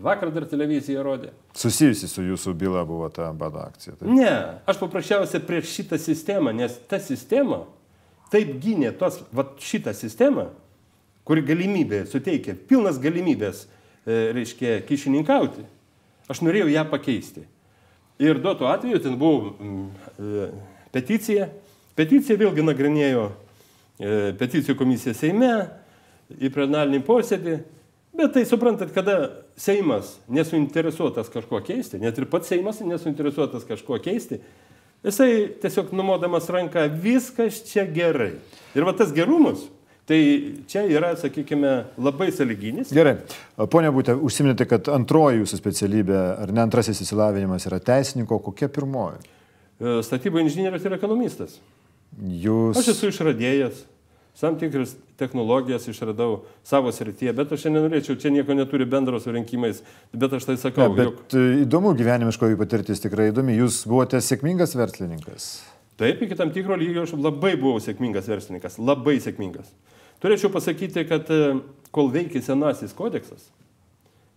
vakar 0.02 0.30
dar 0.34 0.46
televizija 0.50 1.02
rodė. 1.06 1.32
Susijusi 1.56 2.08
su 2.10 2.24
jūsų 2.24 2.54
byla 2.58 2.84
buvo 2.88 3.08
ta 3.14 3.32
bado 3.36 3.62
akcija. 3.64 3.96
Taip. 3.98 4.08
Ne, 4.12 4.32
aš 4.70 4.80
paprasčiausiai 4.82 5.42
prieš 5.44 5.74
šitą 5.74 5.98
sistemą, 6.00 6.54
nes 6.56 6.78
ta 6.90 7.00
sistema 7.02 7.64
taip 8.30 8.54
gynė 8.62 8.92
tos, 8.98 9.20
va 9.34 9.48
šitą 9.60 9.94
sistemą, 9.96 10.50
kuri 11.26 11.42
galimybė 11.46 12.04
suteikia, 12.10 12.54
pilnas 12.68 13.00
galimybės, 13.02 13.64
e, 14.06 14.30
reiškia, 14.36 14.78
kišininkauti. 14.86 15.66
Aš 16.30 16.44
norėjau 16.46 16.70
ją 16.70 16.84
pakeisti. 16.90 17.42
Ir 18.20 18.40
duotų 18.42 18.66
atveju 18.68 19.00
ten 19.00 19.16
buvo 19.20 19.54
mm, 19.56 19.84
e, 20.20 20.48
peticija. 20.92 21.48
Peticija 21.96 22.36
vėlgi 22.40 22.64
nagrinėjo 22.66 23.28
e, 23.30 24.32
peticijų 24.40 24.76
komisija 24.76 25.14
Seime 25.16 25.52
į 26.36 26.50
plenarinį 26.52 27.00
posėdį. 27.06 27.58
Bet 28.20 28.34
tai 28.34 28.42
suprantat, 28.44 28.90
kada 28.92 29.16
Seimas 29.60 30.16
nesuinteresuotas 30.28 31.30
kažkuo 31.32 31.62
keisti, 31.64 32.00
net 32.02 32.18
ir 32.18 32.26
pats 32.28 32.50
Seimas 32.50 32.82
nesuinteresuotas 32.82 33.64
kažkuo 33.68 34.00
keisti, 34.02 34.40
jisai 35.06 35.30
tiesiog 35.62 35.92
numodamas 35.96 36.48
ranką, 36.52 36.84
viskas 37.00 37.62
čia 37.70 37.86
gerai. 37.88 38.34
Ir 38.76 38.84
va 38.88 38.92
tas 38.98 39.14
gerumas, 39.16 39.62
tai 40.10 40.20
čia 40.70 40.82
yra, 40.90 41.12
sakykime, 41.18 41.70
labai 42.02 42.30
saliginis. 42.34 42.90
Gerai. 42.94 43.16
Pone 43.70 43.92
Būtė, 43.94 44.16
užsiminėte, 44.18 44.66
kad 44.70 44.90
antroji 44.90 45.44
jūsų 45.44 45.60
specialybė, 45.60 46.18
ar 46.42 46.50
ne 46.56 46.64
antrasis 46.64 46.98
įsilavinimas 47.04 47.68
yra 47.70 47.78
teisininko, 47.78 48.40
kokia 48.50 48.66
pirmoji? 48.74 49.22
E, 49.78 50.00
Statybų 50.06 50.42
inžinierius 50.42 50.84
ir 50.88 50.98
ekonomistas. 50.98 51.60
Jūs... 52.18 52.80
Aš 52.80 52.90
esu 52.96 53.12
išradėjas, 53.12 53.84
tam 54.40 54.56
tikras 54.58 54.96
technologijas 55.20 55.86
išradau 55.92 56.40
savo 56.66 56.90
srityje, 56.96 57.34
bet 57.36 57.52
aš 57.54 57.66
šiandien 57.66 57.86
norėčiau, 57.86 58.16
čia 58.18 58.32
nieko 58.34 58.56
neturi 58.56 58.86
bendro 58.88 59.20
su 59.22 59.30
rinkimais, 59.34 59.82
bet 60.12 60.34
aš 60.40 60.48
tai 60.48 60.56
Ne, 60.56 60.62
sakau. 60.64 60.88
bet 60.96 61.06
jog- 61.12 61.36
e, 61.38 61.44
įdomu 61.66 61.92
gyvenimiškoji 61.98 62.58
patirtis 62.58 63.04
tikrai 63.04 63.30
įdomi. 63.30 63.54
Jūs 63.62 63.84
buvote 63.86 64.18
sėkmingas 64.24 64.74
verslininkas. 64.80 65.52
Taip, 66.00 66.22
iki 66.24 66.34
tam 66.34 66.50
tikro 66.50 66.74
lygio 66.80 67.04
aš 67.04 67.12
labai 67.20 67.54
buvau 67.60 67.78
sėkmingas 67.84 68.26
verslininkas, 68.32 68.78
labai 68.80 69.18
sėkmingas. 69.20 69.68
Turėčiau 70.20 70.52
pasakyti, 70.52 71.06
kad 71.08 71.30
e, 71.32 71.60
kol 71.94 72.10
veikia 72.12 72.42
senasis 72.44 72.92
kodeksas, 72.96 73.46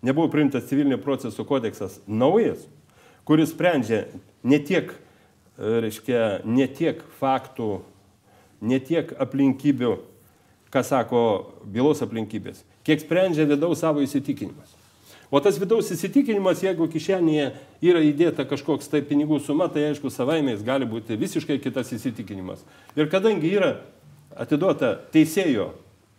nebuvo 0.03 0.29
priimtas 0.31 0.69
civilinio 0.69 0.99
proceso 1.03 1.43
kodeksas 1.47 1.99
naujas, 2.07 2.61
kuris 3.27 3.51
sprendžia 3.51 4.05
ne 4.47 4.59
tiek, 4.63 4.93
e, 4.93 5.73
reiškia, 5.83 6.43
ne 6.47 6.67
tiek 6.71 7.03
faktų, 7.19 7.81
ne 8.63 8.79
tiek 8.79 9.11
aplinkybių, 9.19 9.97
ką 10.73 10.83
sako 10.87 11.23
bylos 11.69 12.01
aplinkybės, 12.05 12.63
kiek 12.87 13.03
sprendžia 13.03 13.45
vidaus 13.49 13.83
savo 13.83 14.01
įsitikinimas. 14.03 14.79
O 15.33 15.39
tas 15.41 15.57
vidaus 15.57 15.87
įsitikinimas, 15.91 16.61
jeigu 16.61 16.85
kišenėje 16.93 17.47
yra 17.83 18.01
įdėta 18.05 18.45
kažkoks 18.45 18.87
tai 18.91 19.01
pinigų 19.01 19.39
suma, 19.41 19.65
tai 19.65 19.87
aišku, 19.89 20.11
savaime 20.13 20.53
jis 20.53 20.61
gali 20.63 20.85
būti 20.85 21.17
visiškai 21.17 21.57
kitas 21.59 21.89
įsitikinimas. 21.95 22.61
Ir 22.93 23.09
kadangi 23.09 23.49
yra 23.49 23.71
atiduota 24.39 24.95
teisėjo 25.13 25.71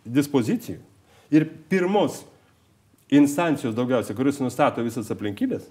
dispozicijų 0.05 0.79
ir 1.33 1.47
pirmos 1.69 2.23
instancijos 3.13 3.75
daugiausia, 3.77 4.15
kuris 4.17 4.39
nustato 4.41 4.83
visas 4.85 5.09
aplinkybės, 5.13 5.67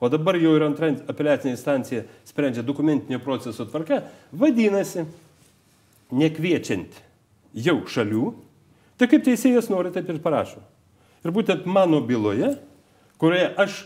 o 0.00 0.10
dabar 0.12 0.36
jau 0.40 0.52
ir 0.56 0.66
antra 0.66 0.90
apeliacinė 1.08 1.54
instancija 1.54 2.04
sprendžia 2.28 2.64
dokumentinio 2.66 3.20
proceso 3.24 3.66
tvarka, 3.68 4.02
vadinasi, 4.32 5.06
nekviečiant 6.14 7.00
jau 7.54 7.78
šalių, 7.88 8.34
tai 9.00 9.08
kaip 9.10 9.24
teisėjas 9.26 9.70
nori, 9.72 9.92
taip 9.94 10.10
ir 10.12 10.20
parašo. 10.22 10.60
Ir 11.24 11.32
būtent 11.32 11.64
mano 11.64 12.02
byloje, 12.04 12.52
kurioje 13.20 13.48
aš 13.64 13.80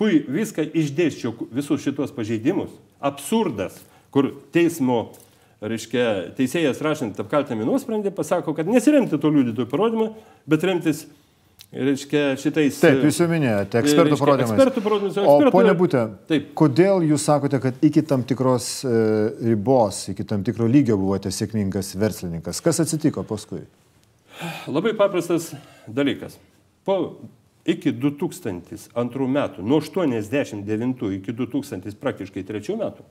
pui 0.00 0.20
viską 0.28 0.66
išdėščiau, 0.76 1.48
visus 1.52 1.82
šitos 1.84 2.12
pažeidimus, 2.16 2.72
absurdas, 3.00 3.78
kur 4.12 4.30
teismo, 4.52 5.14
reiškia, 5.60 6.04
teisėjas 6.36 6.80
rašant 6.84 7.18
apkaltinami 7.20 7.66
nuosprendį, 7.68 8.12
pasako, 8.16 8.54
kad 8.56 8.68
nesiremti 8.70 9.18
to 9.20 9.32
liudytojų 9.32 9.68
parodymą, 9.70 10.06
bet 10.50 10.64
remtis 10.66 11.04
reiškia, 11.70 12.22
šitais... 12.40 12.78
Taip, 12.82 13.02
jūs 13.06 13.20
jau 13.22 13.28
minėjote, 13.30 13.82
ekspertų 13.82 14.14
reiškia, 14.14 14.24
parodymais. 14.24 14.54
Ekspertų 14.54 14.84
parodymais. 14.86 15.18
O 15.20 15.24
ekspertų- 15.26 15.54
ponia 15.54 15.74
Būtė, 15.78 16.04
Taip. 16.30 16.48
kodėl 16.58 17.04
jūs 17.10 17.26
sakote, 17.28 17.60
kad 17.62 17.84
iki 17.86 18.02
tam 18.06 18.24
tikros 18.26 18.70
e, 18.88 18.94
ribos, 19.52 20.02
iki 20.14 20.26
tam 20.26 20.46
tikro 20.46 20.68
lygio 20.70 20.96
buvote 21.00 21.32
sėkmingas 21.34 21.92
verslininkas? 22.00 22.62
Kas 22.64 22.82
atsitiko 22.82 23.24
paskui? 23.28 23.62
Labai 24.70 24.94
paprastas 24.96 25.52
dalykas. 25.86 26.38
Po 26.88 26.96
iki 27.68 27.92
2002 27.92 29.28
metų, 29.28 29.62
nuo 29.66 29.80
89 29.84 31.10
iki 31.20 31.34
2000 31.36 31.98
praktiškai 32.00 32.44
3 32.48 32.78
metų, 32.80 33.04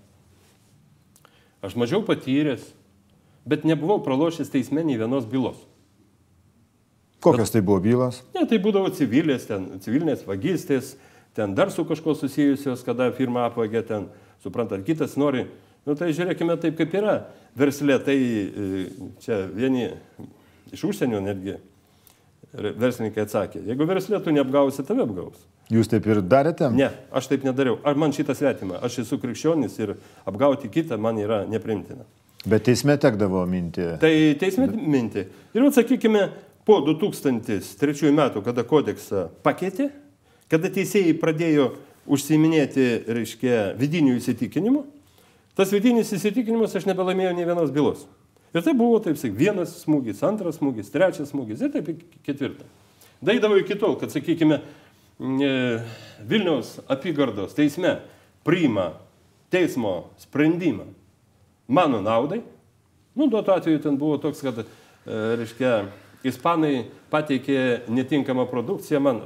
aš 1.66 1.76
mažiau 1.80 2.04
patyręs, 2.06 2.64
bet 3.50 3.66
nebuvau 3.68 4.00
pralošęs 4.04 4.52
teisme 4.54 4.84
nei 4.86 5.00
vienos 5.00 5.28
bylos. 5.30 5.60
Kokios 7.20 7.52
tai 7.52 7.62
buvo 7.66 7.82
bylos? 7.84 8.22
Ne, 8.36 8.46
tai 8.48 8.62
būdavo 8.64 8.92
civilės, 8.96 9.48
ten, 9.50 9.66
civilinės 9.84 10.24
vagystės, 10.28 10.94
ten 11.36 11.56
dar 11.56 11.72
su 11.72 11.84
kažko 11.88 12.16
susijusios, 12.16 12.86
kada 12.88 13.10
firma 13.16 13.50
apvagė 13.50 13.84
ten, 13.88 14.08
suprantat, 14.44 14.86
kitas 14.88 15.18
nori. 15.20 15.50
Nu 15.88 15.96
tai 16.00 16.14
žiūrėkime 16.16 16.56
taip, 16.62 16.78
kaip 16.80 16.96
yra. 16.96 17.18
Verslė, 17.60 17.98
tai 18.06 18.16
e, 18.16 18.80
čia 19.24 19.42
vieni 19.52 19.90
iš 20.72 20.86
užsienio 20.92 21.20
netgi 21.24 21.58
verslininkai 22.54 23.26
atsakė, 23.26 23.62
jeigu 23.68 23.86
verslė 23.90 24.20
tu 24.24 24.34
neapgausi, 24.34 24.86
tave 24.86 25.04
apgaus. 25.06 25.42
Jūs 25.70 25.90
taip 25.92 26.08
ir 26.10 26.24
darėte? 26.26 26.72
Ne, 26.74 26.90
aš 27.14 27.28
taip 27.30 27.44
nedariau. 27.46 27.78
Ar 27.86 27.98
man 28.00 28.14
šitas 28.16 28.40
svetima? 28.42 28.80
Aš 28.82 29.04
esu 29.04 29.20
krikščionis 29.22 29.76
ir 29.84 29.94
apgauti 30.26 30.72
kitą 30.74 30.98
man 30.98 31.20
yra 31.22 31.44
neprimtina. 31.50 32.08
Bet 32.50 32.64
teisme 32.66 32.96
tekdavo 32.98 33.44
minti. 33.46 33.86
Tai 34.02 34.14
teisme 34.40 34.70
minti. 34.74 35.26
Ir 35.54 35.68
atsakykime, 35.68 36.24
po 36.66 36.80
2003 36.86 38.14
metų, 38.16 38.44
kada 38.46 38.64
kodeksą 38.66 39.28
pakeitė, 39.46 39.90
kada 40.50 40.72
teisėjai 40.74 41.16
pradėjo 41.22 41.72
užsiminėti, 42.10 42.88
reiškia, 43.10 43.74
vidinių 43.78 44.16
įsitikinimų, 44.18 44.84
tas 45.58 45.74
vidinis 45.76 46.10
įsitikinimas 46.16 46.74
aš 46.78 46.88
nebelaimėjau 46.90 47.36
nei 47.38 47.46
vienos 47.46 47.74
bylos. 47.76 48.08
Ir 48.56 48.66
tai 48.66 48.74
buvo, 48.74 48.98
taip 49.04 49.20
sakyti, 49.20 49.38
vienas 49.38 49.76
smūgis, 49.84 50.24
antras 50.26 50.58
smūgis, 50.58 50.90
trečias 50.94 51.30
smūgis 51.30 51.62
ir 51.62 51.74
taip 51.74 51.92
iki 51.94 52.24
ketvirtą. 52.26 52.66
Daidavo 53.22 53.60
iki 53.60 53.76
tol, 53.78 53.98
kad, 54.00 54.14
sakykime, 54.14 54.62
Vilniaus 55.20 56.78
apygardos 56.88 57.56
teisme 57.58 57.98
priima 58.48 58.94
teismo 59.52 60.10
sprendimą 60.18 60.86
mano 61.68 62.02
naudai. 62.02 62.42
Nu, 63.16 63.28
duo 63.28 63.42
tuo 63.42 63.54
atveju 63.54 63.82
ten 63.84 63.98
buvo 63.98 64.18
toks, 64.18 64.42
kad, 64.42 64.62
e, 64.62 64.66
reiškia, 65.38 65.74
ispanai 66.24 66.86
pateikė 67.12 67.90
netinkamą 67.92 68.46
produkciją, 68.50 69.02
man, 69.04 69.22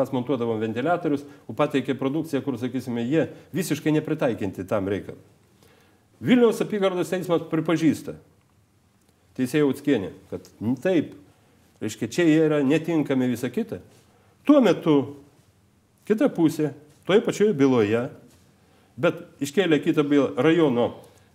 mes 0.00 0.12
montuodavom 0.14 0.60
ventiliatorius, 0.62 1.24
o 1.48 1.56
pateikė 1.56 1.96
produkciją, 1.98 2.42
kur, 2.44 2.58
sakysime, 2.60 3.04
jie 3.04 3.28
visiškai 3.56 3.92
nepritaikinti 3.98 4.66
tam 4.68 4.88
reikalui. 4.88 5.20
Vilniaus 6.24 6.62
apygardos 6.64 7.12
teismas 7.12 7.44
pripažįsta, 7.50 8.16
teisėjai 9.38 9.68
Utskienė, 9.68 10.10
kad 10.32 10.48
taip, 10.82 11.14
reiškia, 11.82 12.10
čia 12.10 12.26
jie 12.26 12.40
yra 12.48 12.62
netinkami 12.66 13.30
visą 13.30 13.52
kitą. 13.54 13.78
Tuo 14.48 14.62
metu 14.64 14.94
kita 16.08 16.30
pusė, 16.32 16.70
toje 17.04 17.20
pačioje 17.24 17.52
byloje, 17.56 18.06
bet 18.96 19.20
iškėlė 19.44 19.76
kitą 19.84 20.04
bylą 20.08 20.30
rajono 20.40 20.94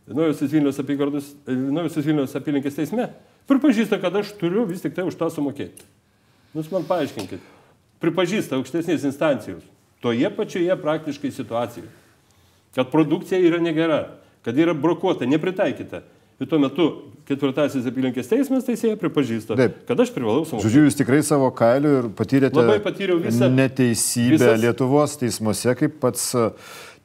Nuojusios 0.10 0.52
Vilniaus 0.52 0.80
apygardos, 0.82 1.28
Nuojusios 1.48 2.08
Vilniaus 2.08 2.34
apylinkės 2.36 2.76
teisme, 2.76 3.06
pripažįsta, 3.48 4.02
kad 4.02 4.18
aš 4.20 4.34
turiu 4.40 4.66
vis 4.68 4.82
tik 4.84 4.96
tai 4.98 5.06
už 5.08 5.16
tą 5.20 5.30
sumokėti. 5.32 5.86
Jūs 6.58 6.72
man 6.74 6.84
paaiškinkit. 6.90 7.46
Pripažįsta 8.04 8.58
aukštesnės 8.58 9.06
instancijos 9.08 9.64
toje 10.04 10.28
pačioje 10.36 10.76
praktiškai 10.82 11.32
situacijoje, 11.32 11.88
kad 12.76 12.90
produkcija 12.92 13.40
yra 13.40 13.62
negera, 13.64 14.02
kad 14.44 14.58
yra 14.60 14.74
brokuota, 14.76 15.30
nepritaikyta. 15.30 16.02
Ir 16.42 16.48
tuo 16.50 16.58
metu 16.60 16.86
ketvirtasis 17.30 17.86
apylinkės 17.88 18.28
teismas 18.28 18.66
teisėje 18.68 18.98
pripažįsta, 19.00 19.56
Taip. 19.56 19.76
kad 19.88 20.00
aš 20.04 20.10
privalau 20.16 20.42
sumokėti. 20.44 20.66
Žodžiu, 20.66 20.86
jūs 20.90 20.98
tikrai 21.00 21.20
savo 21.24 21.50
kailiu 21.56 21.92
ir 22.02 22.08
patyrėte 22.18 22.58
Labai 22.60 22.80
patyriau 22.84 23.20
visą- 23.22 23.52
neteisybę 23.54 24.40
visas- 24.42 24.60
Lietuvos 24.60 25.14
teismuose, 25.22 25.76
kaip 25.80 26.00
pats 26.02 26.34
e, 26.36 26.50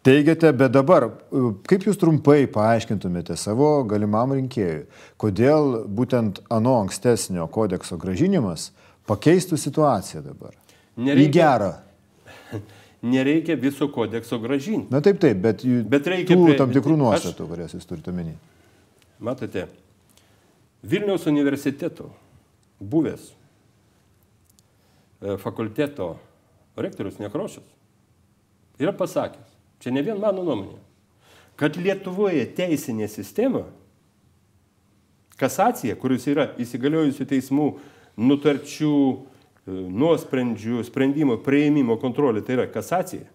teigiate, 0.03 0.51
bet 0.57 0.73
dabar, 0.73 1.05
e, 1.31 1.53
kaip 1.69 1.85
jūs 1.87 2.01
trumpai 2.01 2.47
paaiškintumėte 2.51 3.37
savo 3.38 3.85
galimam 3.85 4.33
rinkėjui, 4.33 4.87
kodėl 5.21 5.85
būtent 5.87 6.41
ano 6.51 6.79
ankstesnio 6.83 7.47
kodekso 7.53 7.99
gražinimas 8.01 8.71
pakeistų 9.07 9.59
situaciją 9.61 10.25
dabar? 10.25 10.57
Į 10.99 11.05
Nereikia- 11.12 11.33
gerą. 11.37 11.73
Nereikia 13.03 13.55
viso 13.61 13.87
kodekso 13.88 14.41
gražinti. 14.43 14.91
Na 14.91 15.01
taip, 15.01 15.21
taip, 15.23 15.37
bet, 15.45 15.62
Bet 15.88 16.07
reikia 16.11 16.35
tų 16.35 16.47
prie- 16.49 16.57
tam 16.59 16.73
tikrų 16.75 16.97
aš- 16.97 17.03
nuostatų, 17.05 17.47
kurias 17.53 17.75
jūs 17.77 17.87
turite 17.87 18.11
omeny. 18.11 18.35
Matote, 19.18 19.66
Vilniaus 20.83 21.26
universiteto 21.26 22.12
buvęs 22.78 23.33
e, 25.20 25.37
fakulteto 25.42 26.16
rektorius 26.76 27.18
Nekrošius 27.18 27.66
yra 28.78 28.92
pasakęs, 28.94 29.57
čia 29.83 29.90
ne 29.90 30.04
vien 30.07 30.20
mano 30.22 30.44
nuomonė, 30.46 30.78
kad 31.59 31.74
Lietuvoje 31.74 32.44
teisinė 32.54 33.09
sistema, 33.11 33.64
kasacija, 35.38 35.96
kuris 35.98 36.28
yra 36.31 36.52
įsigaliojusių 36.62 37.26
teismų 37.33 37.66
nutarčių, 38.22 38.94
e, 39.66 39.81
nuosprendžių, 39.98 40.85
sprendimo 40.87 41.40
prieimimo 41.42 41.98
kontrolė, 41.98 42.44
tai 42.46 42.61
yra 42.61 42.68
kasacija, 42.70 43.26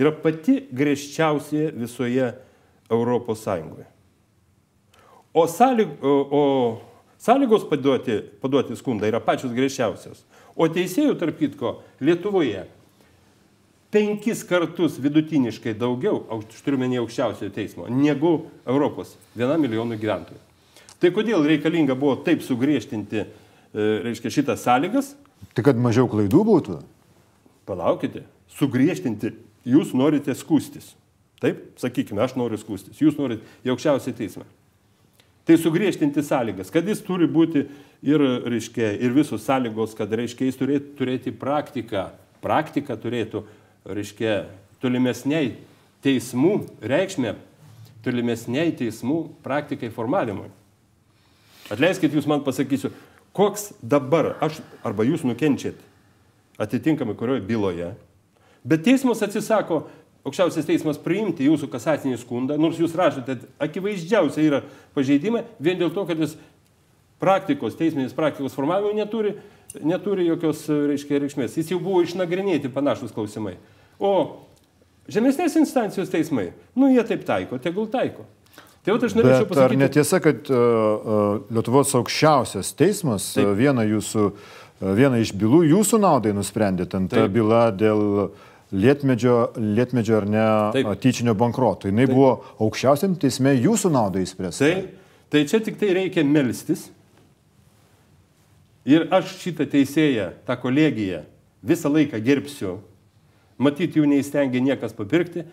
yra 0.00 0.14
pati 0.24 0.62
griežčiausia 0.72 1.68
visoje 1.76 2.32
Europos 2.88 3.44
Sąjungoje. 3.44 3.97
O, 5.38 5.46
sąlyg, 5.48 5.88
o, 6.02 6.08
o 6.30 6.42
sąlygos 7.18 7.64
paduoti, 7.70 8.18
paduoti 8.42 8.76
skundą 8.76 9.06
yra 9.06 9.20
pačios 9.22 9.52
griežčiausios. 9.54 10.24
O 10.58 10.66
teisėjų, 10.66 11.14
tarp 11.20 11.38
kitko, 11.38 11.76
Lietuvoje 12.02 12.64
penkis 13.94 14.42
kartus 14.48 14.98
vidutiniškai 14.98 15.76
daugiau, 15.78 16.24
aš 16.34 16.58
turiu 16.64 16.80
menį 16.82 16.98
aukščiausiojo 17.04 17.54
teismo, 17.54 17.86
negu 17.86 18.48
Europos 18.66 19.14
vienam 19.38 19.62
milijonui 19.62 20.00
gyventojų. 20.00 20.42
Tai 20.98 21.14
kodėl 21.14 21.46
reikalinga 21.46 21.94
buvo 21.94 22.18
taip 22.26 22.42
sugriežtinti, 22.42 23.22
e, 23.22 23.88
reiškia, 24.08 24.34
šitas 24.40 24.66
sąlygas? 24.66 25.14
Tai 25.54 25.62
kad 25.70 25.78
mažiau 25.78 26.10
klaidų 26.10 26.42
būtų? 26.50 26.82
Palaukite, 27.70 28.26
sugriežtinti, 28.58 29.36
jūs 29.62 29.94
norite 29.94 30.34
skūstis. 30.34 30.96
Taip, 31.38 31.68
sakykime, 31.78 32.18
aš 32.26 32.34
noriu 32.34 32.58
skūstis, 32.58 32.98
jūs 32.98 33.14
norite 33.20 33.46
į 33.62 33.76
aukščiausią 33.76 34.18
teismą. 34.18 34.48
Tai 35.48 35.56
sugriežtinti 35.56 36.20
sąlygas, 36.20 36.68
kad 36.68 36.84
jis 36.84 36.98
turi 37.00 37.24
būti 37.24 37.62
ir, 38.04 38.20
reiškia, 38.44 38.90
ir 39.00 39.14
visos 39.16 39.46
sąlygos, 39.46 39.94
kad, 39.96 40.12
reiškia, 40.12 40.44
jis 40.44 40.58
turėtų 40.60 40.90
turėti 40.98 41.32
praktiką. 41.32 42.10
Praktika 42.44 42.98
turėtų, 43.00 43.40
reiškia, 43.88 44.42
tolimesniai 44.82 45.54
teismų 46.04 46.52
reikšmė, 46.84 47.32
tolimesniai 48.04 48.74
teismų 48.76 49.22
praktikai 49.44 49.88
formavimui. 49.94 50.50
Atleiskit, 51.72 52.12
jūs 52.12 52.28
man 52.28 52.44
pasakysiu, 52.44 52.92
koks 53.32 53.70
dabar 53.80 54.34
aš 54.44 54.60
arba 54.84 55.08
jūs 55.08 55.24
nukenčiat 55.24 55.80
atitinkamai 56.60 57.16
kurioje 57.16 57.46
byloje, 57.48 57.94
bet 58.68 58.84
teismas 58.84 59.24
atsisako, 59.24 59.86
aukščiausias 60.28 60.68
teismas 60.68 61.00
priimti 61.02 61.48
jūsų 61.48 61.70
kasacinį 61.72 62.20
skundą, 62.20 62.58
nors 62.60 62.78
jūs 62.80 62.96
rašote, 62.98 63.38
akivaizdžiausia 63.64 64.44
yra 64.44 64.62
pažeidimai, 64.96 65.44
vien 65.62 65.80
dėl 65.80 65.92
to, 65.94 66.04
kad 66.08 66.20
jis 66.20 66.36
praktikos, 67.22 67.76
teisminės 67.78 68.14
praktikos 68.16 68.54
formavimo 68.56 68.94
neturi, 68.96 69.34
neturi 69.82 70.28
jokios 70.28 70.66
reiškia, 70.70 71.22
reikšmės. 71.24 71.58
Jis 71.58 71.72
jau 71.74 71.80
buvo 71.82 72.04
išnagrinėti 72.06 72.70
panašus 72.72 73.14
klausimai. 73.16 73.56
O 73.98 74.12
žemesnės 75.10 75.58
instancijos 75.58 76.12
teismai, 76.12 76.52
nu 76.78 76.92
jie 76.92 77.02
taip 77.08 77.26
taiko, 77.26 77.58
tegul 77.62 77.88
taiko. 77.90 78.28
Tai 78.86 78.94
vat 78.94 79.04
aš 79.04 79.16
norėčiau 79.18 79.44
Bet 79.44 79.50
ar 79.50 79.66
pasakyti. 79.66 79.80
netiesa, 79.82 80.20
kad 80.24 80.48
uh, 80.48 80.56
uh, 80.56 81.24
Lietuvos 81.52 81.90
aukščiausias 81.98 82.70
teismas 82.78 83.26
uh, 83.36 83.50
vieną, 83.58 83.84
jūsų, 83.84 84.28
uh, 84.30 84.92
vieną 84.96 85.18
iš 85.24 85.34
bylų 85.36 85.64
jūsų 85.74 85.98
naudai 86.00 86.32
nusprendė, 86.36 86.86
ten 86.88 87.08
ta 87.10 87.24
Taip. 87.24 87.34
byla 87.34 87.66
dėl 87.74 88.30
lietmedžio, 88.72 89.52
lietmedžio 89.56 90.16
ar 90.16 90.26
ne 90.28 90.44
Taip. 90.72 90.90
tyčinio 91.00 91.34
bankroto. 91.34 91.88
Jis 91.88 92.10
buvo 92.10 92.32
aukščiausiam 92.60 93.16
teisme 93.20 93.54
jūsų 93.56 93.92
naudai 93.92 94.24
įspręsta. 94.26 94.68
Tai, 94.68 94.84
tai 95.32 95.44
čia 95.48 95.60
tik 95.64 95.78
tai 95.80 95.94
reikia 95.96 96.24
melstis. 96.24 96.88
Ir 98.88 99.08
aš 99.12 99.34
šitą 99.42 99.66
teisėją, 99.68 100.30
tą 100.48 100.56
kolegiją 100.60 101.24
visą 101.64 101.90
laiką 101.92 102.20
gerbsiu. 102.24 102.78
Matyt, 103.58 103.96
jų 103.98 104.06
neįstengia 104.08 104.62
niekas 104.64 104.94
papirkti. 104.96 105.44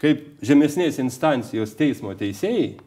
Kaip 0.00 0.40
žemesnės 0.44 0.98
instancijos 1.00 1.74
teismo 1.76 2.12
teisėjai, 2.16 2.78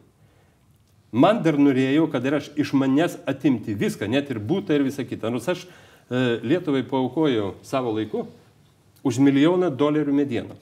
man 1.14 1.44
dar 1.46 1.60
norėjau, 1.62 2.08
kad 2.10 2.26
ir 2.26 2.40
aš 2.40 2.48
iš 2.58 2.72
manęs 2.78 3.20
atimti 3.30 3.76
viską, 3.78 4.08
net 4.10 4.32
ir 4.34 4.40
būtą 4.42 4.78
ir 4.78 4.86
visą 4.88 5.06
kitą. 5.06 5.30
Nors 5.34 5.50
aš 5.52 5.66
e, 5.66 6.40
Lietuvai 6.42 6.82
paukojo 6.90 7.54
savo 7.66 7.94
laiku 7.94 8.26
už 9.04 9.20
milijoną 9.20 9.70
dolerių 9.78 10.14
medienos. 10.16 10.60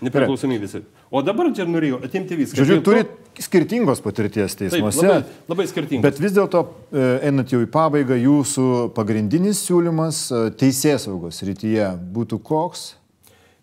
Nepriklausomybės. 0.00 0.78
O 1.12 1.20
dabar 1.22 1.50
čia 1.52 1.66
norėjau 1.68 1.98
atimti 2.06 2.36
viską. 2.38 2.56
Žodžiu, 2.56 2.78
Dėl 2.80 3.04
to- 3.04 3.42
skirtingos 3.44 4.00
patirties 4.00 4.54
Taip, 4.56 4.70
teismuose. 4.70 5.02
labai, 5.02 5.24
labai 5.48 5.66
skirtingai. 5.68 6.02
Bet 6.02 6.20
vis 6.20 6.32
dėlto, 6.32 6.62
e, 6.92 7.04
einant 7.28 7.48
jau 7.52 7.60
į 7.60 7.68
pabaigą, 7.72 8.16
jūsų 8.20 8.92
pagrindinis 8.96 9.60
siūlymas 9.66 10.22
e, 10.30 10.40
teisės 10.56 11.04
saugos 11.08 11.42
rytyje 11.42 11.90
būtų 12.14 12.40
koks? 12.42 12.94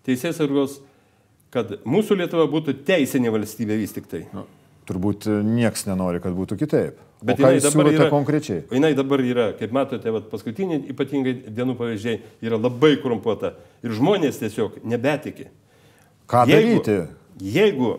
Teisės 0.05 0.37
saugos, 0.37 0.79
kad 1.51 1.79
mūsų 1.85 2.19
Lietuva 2.21 2.45
būtų 2.51 2.77
teisinė 2.85 3.33
valstybė 3.33 3.77
vis 3.77 3.93
tik 3.97 4.07
tai. 4.07 4.25
Nu, 4.33 4.45
turbūt 4.89 5.27
e, 5.27 5.41
nieks 5.43 5.87
nenori, 5.89 6.21
kad 6.21 6.33
būtų 6.37 6.57
kitaip. 6.57 7.01
Bet 7.21 7.39
jinai 7.41 7.59
dabar 7.59 7.87
yra- 7.91 8.09
konkrečiai? 8.11 8.63
Jinai 8.71 8.93
dabar 8.93 9.19
yra, 9.25 9.47
kaip 9.57 9.71
matote, 9.73 10.11
vat, 10.13 10.27
paskutiniai 10.29 10.83
ypatingai 10.93 11.33
dienų 11.49 11.73
pavyzdžiai 11.79 12.19
yra 12.45 12.59
labai 12.61 12.95
korumpuota. 13.01 13.55
Ir 13.81 13.95
žmonės 13.97 14.37
tiesiog 14.37 14.81
nebetiki. 14.85 15.47
Ką 16.29 16.45
daryti? 16.49 16.99
Jeigu, 17.41 17.93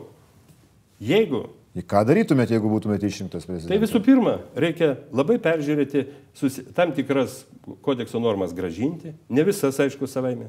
jeigu, 1.00 1.44
Į 1.78 1.82
ką 1.86 2.00
darytumėte, 2.08 2.56
jeigu 2.56 2.70
būtumėte 2.72 3.06
išrinktas 3.06 3.44
prezidentas? 3.46 3.68
tai 3.70 3.78
visų 3.78 4.00
pirma, 4.02 4.38
reikia 4.56 4.96
labai 5.14 5.36
peržiūrėti 5.38 6.06
susi, 6.34 6.64
tam 6.74 6.90
tikras 6.96 7.44
kodekso 7.86 8.18
normas 8.18 8.54
gražinti, 8.56 9.12
ne 9.28 9.44
visas, 9.46 9.78
aišku, 9.78 10.08
savaime. 10.10 10.48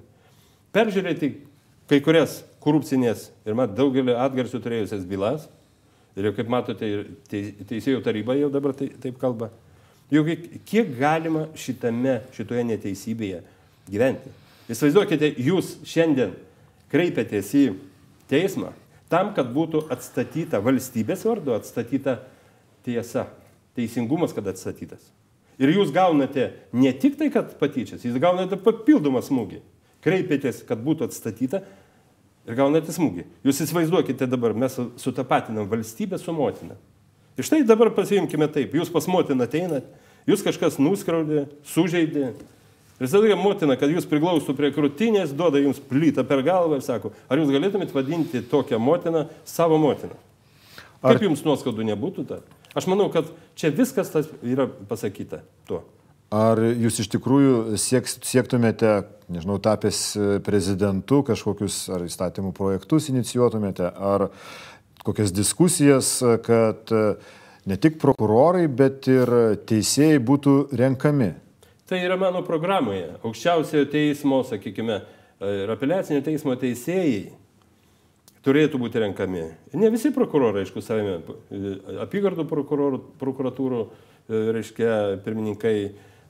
Peržiūrėti 0.74 1.30
kai 1.90 2.00
kurias 2.02 2.40
korupcinės 2.64 3.28
ir 3.46 3.54
mat 3.58 3.76
daugelį 3.78 4.16
atgarsių 4.26 4.62
turėjusias 4.64 5.06
bylas. 5.10 5.46
Ir 6.18 6.30
jau 6.30 6.34
kaip 6.36 6.50
matote, 6.52 6.88
ir 6.90 7.06
tei- 7.30 7.54
teisėjų 7.70 8.02
taryba 8.04 8.36
jau 8.40 8.50
dabar 8.52 8.74
tai, 8.74 8.90
taip 9.02 9.20
kalba. 9.22 9.52
Juk 10.10 10.32
kiek 10.66 10.90
galima 10.98 11.46
šitame, 11.54 12.22
šitoje 12.34 12.64
neteisybėje 12.66 13.44
gyventi. 13.90 14.32
Įsivaizduokite, 14.70 15.30
jūs 15.38 15.76
šiandien 15.86 16.34
kreipiatės 16.90 17.54
į 17.58 17.64
teismą 18.30 18.74
tam, 19.10 19.32
kad 19.38 19.50
būtų 19.54 19.88
atstatyta 19.94 20.60
valstybės 20.62 21.24
vardu, 21.26 21.54
atstatyta 21.56 22.20
tiesa, 22.86 23.28
teisingumas, 23.78 24.34
kad 24.34 24.50
atstatytas. 24.50 25.02
Ir 25.60 25.74
jūs 25.76 25.92
gaunate 25.94 26.52
ne 26.74 26.92
tik 26.96 27.18
tai, 27.20 27.30
kad 27.34 27.52
patyčias, 27.60 28.06
jūs 28.06 28.18
gaunate 28.22 28.58
papildomą 28.62 29.22
smūgį. 29.26 29.60
Kreipiatės, 30.06 30.62
kad 30.64 30.80
būtų 30.80 31.10
atstatyta 31.10 31.60
ir 32.50 32.58
gaunate 32.58 32.92
smūgį. 32.96 33.24
Jūs 33.46 33.62
įsivaizduokite 33.68 34.28
dabar, 34.30 34.54
mes 34.58 34.74
su- 34.76 34.90
sutapatinam 34.98 35.70
valstybę 35.70 36.18
su 36.20 36.34
motina. 36.34 36.76
Ir 37.38 37.46
štai 37.48 37.62
dabar 37.64 37.92
pasiimkime 37.96 38.50
taip, 38.52 38.74
jūs 38.76 38.90
pas 38.92 39.06
motiną 39.08 39.46
ateinat, 39.48 39.86
jūs 40.28 40.42
kažkas 40.44 40.80
nuskriaudė, 40.82 41.46
sužeidė. 41.64 42.34
Ir 43.00 43.08
tada 43.08 43.36
motina, 43.40 43.78
kad 43.80 43.88
jūs 43.94 44.04
priglaustų 44.10 44.58
prie 44.58 44.74
krūtinės, 44.76 45.32
duoda 45.32 45.62
jums 45.62 45.80
plytą 45.80 46.26
per 46.28 46.42
galvą 46.44 46.76
ir 46.76 46.84
sako, 46.84 47.14
ar 47.32 47.38
jūs 47.40 47.54
galėtumėt 47.54 47.94
vadinti 47.96 48.42
tokią 48.44 48.76
motiną 48.80 49.30
savo 49.48 49.78
motiną? 49.80 50.18
Ar- 51.02 51.16
Kaip 51.16 51.30
jums 51.30 51.46
nuoskaudų 51.48 51.86
nebūtų 51.94 52.26
ta? 52.28 52.42
Aš 52.76 52.90
manau, 52.92 53.08
kad 53.10 53.30
čia 53.56 53.72
viskas 53.72 54.12
yra 54.44 54.68
pasakyta 54.68 55.40
tuo. 55.66 55.86
Ar 56.30 56.60
jūs 56.62 57.00
iš 57.02 57.08
tikrųjų 57.10 57.78
sieks, 57.82 58.20
siektumėte, 58.30 59.00
nežinau, 59.34 59.58
tapęs 59.66 60.00
e, 60.14 60.26
prezidentu, 60.46 61.24
kažkokius 61.26 61.88
ar 61.96 62.04
įstatymų 62.06 62.52
projektus 62.54 63.08
inicijuotumėte, 63.10 63.88
ar 63.90 64.28
kokias 65.02 65.34
diskusijas, 65.34 66.12
e, 66.22 66.36
kad 66.46 66.92
e, 66.94 67.16
ne 67.66 67.78
tik 67.82 67.98
prokurorai, 68.02 68.68
bet 68.70 69.10
ir 69.10 69.32
teisėjai 69.66 70.20
būtų 70.22 70.54
renkami? 70.78 71.32
Tai 71.90 71.98
yra 72.06 72.18
mano 72.22 72.44
programoje. 72.46 73.08
Aukščiausiojo 73.26 73.88
teismo, 73.90 74.44
sakykime, 74.46 75.00
ir 75.42 75.74
apeliacinio 75.74 76.22
teismo 76.22 76.54
teisėjai 76.62 77.24
turėtų 78.46 78.78
būti 78.84 79.02
renkami. 79.02 79.48
Ne 79.74 79.90
visi 79.90 80.14
prokurorai, 80.14 80.62
aišku, 80.62 80.86
savime, 80.86 81.24
apygardų 82.06 82.46
prokuratūrų, 83.18 83.82
reiškia, 84.30 84.94
pirmininkai, 85.26 85.76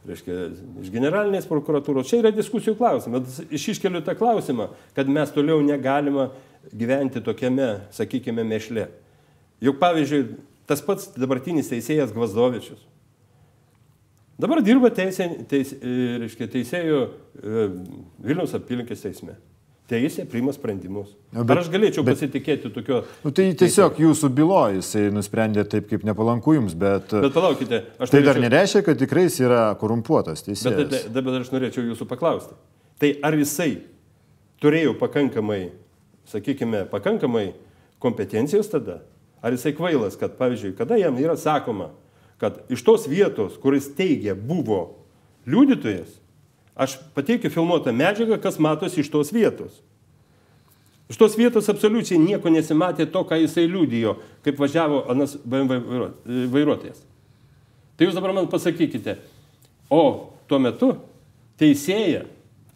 reiškia, 0.08 0.36
iš 0.84 0.92
generalinės 0.94 1.48
prokuratūros. 1.50 2.08
Čia 2.10 2.22
yra 2.22 2.32
diskusijų 2.36 2.76
klausimas. 2.80 3.42
Iš 3.52 3.72
iškeliu 3.76 4.02
tą 4.06 4.16
klausimą, 4.20 4.70
kad 4.96 5.10
mes 5.12 5.34
toliau 5.36 5.60
negalime 5.66 6.30
gyventi 6.72 7.24
tokiame, 7.24 7.72
sakykime, 7.96 8.46
mešle. 8.48 8.88
Juk 9.64 9.80
pavyzdžiui, 9.82 10.24
tas 10.70 10.84
pats 10.86 11.10
dabartinis 11.20 11.72
teisėjas 11.72 12.14
Gvazdovičius. 12.16 12.80
Dabar 14.40 14.62
dirba 14.64 14.88
teisė, 14.96 15.28
teis, 15.52 15.74
reiškia, 15.84 16.48
teisėjų 16.54 17.00
e, 17.04 17.64
Vilniaus 18.24 18.54
apylinkės 18.56 19.04
teisme. 19.04 19.36
Teisė 19.90 20.22
priima 20.30 20.52
sprendimus. 20.54 21.16
Bet, 21.34 21.46
bet- 21.50 21.56
Ar 21.56 21.60
aš 21.64 21.70
galėčiau 21.74 22.04
bet- 22.06 22.14
pasitikėti 22.20 22.70
tokio... 22.76 23.00
Nu, 23.26 23.32
tai 23.34 23.48
tiesiog 23.58 23.96
jūsų 23.98 24.30
byloje 24.38 24.76
jisai 24.84 25.08
nusprendė 25.16 25.64
taip, 25.66 25.88
kaip 25.90 26.04
nepalanku 26.06 26.54
jums, 26.54 26.76
bet, 26.78 27.10
Bet 27.10 27.34
palaukite, 27.34 27.80
aš 27.98 28.12
tai 28.14 28.22
dar 28.22 28.36
norėčiau- 28.38 28.44
nereiškia, 28.46 28.84
kad 28.86 29.00
tikrai 29.02 29.24
jis 29.26 29.40
yra 29.48 29.64
korumpuotas 29.82 30.44
Bet 30.46 30.52
teisėjas. 30.52 30.78
tada- 30.92 31.14
dabar 31.18 31.40
aš 31.42 31.50
norėčiau 31.56 31.88
jūsų 31.90 32.06
paklausti. 32.12 32.54
Tai 33.02 33.16
ar 33.24 33.34
jisai 33.34 33.72
turėjo 34.62 34.94
pakankamai, 35.00 35.72
sakykime, 36.30 36.86
pakankamai 36.94 37.48
kompetencijos 38.00 38.70
tada? 38.70 39.00
Ar 39.42 39.52
jisai 39.58 39.74
kvailas, 39.74 40.20
kad, 40.20 40.38
pavyzdžiui, 40.38 40.76
kada 40.78 40.98
jam 41.02 41.18
yra 41.18 41.34
sakoma, 41.40 41.90
kad 42.38 42.62
iš 42.70 42.84
tos 42.86 43.08
vietos, 43.10 43.58
kuris 43.58 43.90
teigia 43.98 44.36
buvo 44.36 45.00
liudytojas, 45.48 46.19
aš 46.80 46.96
pateikiu 47.16 47.52
filmuotą 47.52 47.92
medžiagą, 47.96 48.40
kas 48.42 48.60
matosi 48.62 49.02
iš 49.04 49.12
tos 49.12 49.34
vietos. 49.36 49.82
Iš 51.10 51.18
tos 51.18 51.36
vietos 51.38 51.68
absoliučiai 51.72 52.20
nieko 52.22 52.52
nesimatė 52.54 53.08
to, 53.10 53.24
ką 53.26 53.40
jisai 53.42 53.66
liudijo, 53.68 54.16
kaip 54.46 54.60
važiavo 54.62 55.04
anas 55.10 55.34
BMW 55.42 55.80
vairuo- 55.82 56.12
vairuotojas. 56.54 57.02
Tai 57.98 58.08
jūs 58.08 58.16
dabar 58.16 58.32
man 58.38 58.48
pasakykite, 58.48 59.18
o 59.90 60.30
tuo 60.48 60.60
metu 60.62 60.94
teisėja 61.60 62.24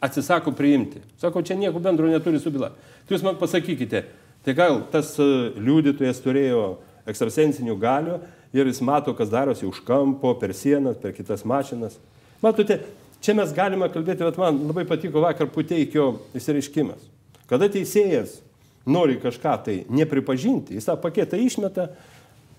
atsisako 0.04 0.52
priimti. 0.52 1.00
Sako, 1.22 1.44
čia 1.46 1.56
nieko 1.56 1.80
bendro 1.80 2.10
neturi 2.10 2.42
su 2.42 2.52
byla. 2.52 2.74
Tai 3.08 3.16
jūs 3.16 3.24
man 3.24 3.38
pasakykite, 3.40 4.02
tai 4.44 4.54
gal 4.58 4.82
tas 4.92 5.14
e, 5.22 5.28
liudytojas 5.56 6.20
turėjo 6.26 6.64
ekstrasensinių 7.08 7.78
galių 7.80 8.18
ir 8.54 8.68
jis 8.68 8.82
mato, 8.84 9.14
kas 9.16 9.32
darosi 9.32 9.66
už 9.70 9.80
kampo, 9.88 10.34
per 10.42 10.52
sienas, 10.58 10.98
per 11.00 11.14
kitas 11.16 11.46
mašinas. 11.48 11.96
Matote, 12.44 12.82
čia 13.24 13.36
mes 13.38 13.54
galime 13.56 13.88
kalbėti, 13.92 14.26
bet 14.26 14.38
man 14.42 14.60
labai 14.68 14.86
patiko 14.88 15.24
vakar 15.24 15.50
Puteikio 15.52 16.10
įsireiškimas. 16.38 17.08
Kada 17.50 17.70
teisėjas 17.72 18.40
nori 18.86 19.20
kažką 19.22 19.56
tai 19.66 19.78
nepripažinti, 19.92 20.76
jis 20.76 20.88
tą 20.90 20.98
paketą 21.00 21.40
išmeta, 21.40 21.90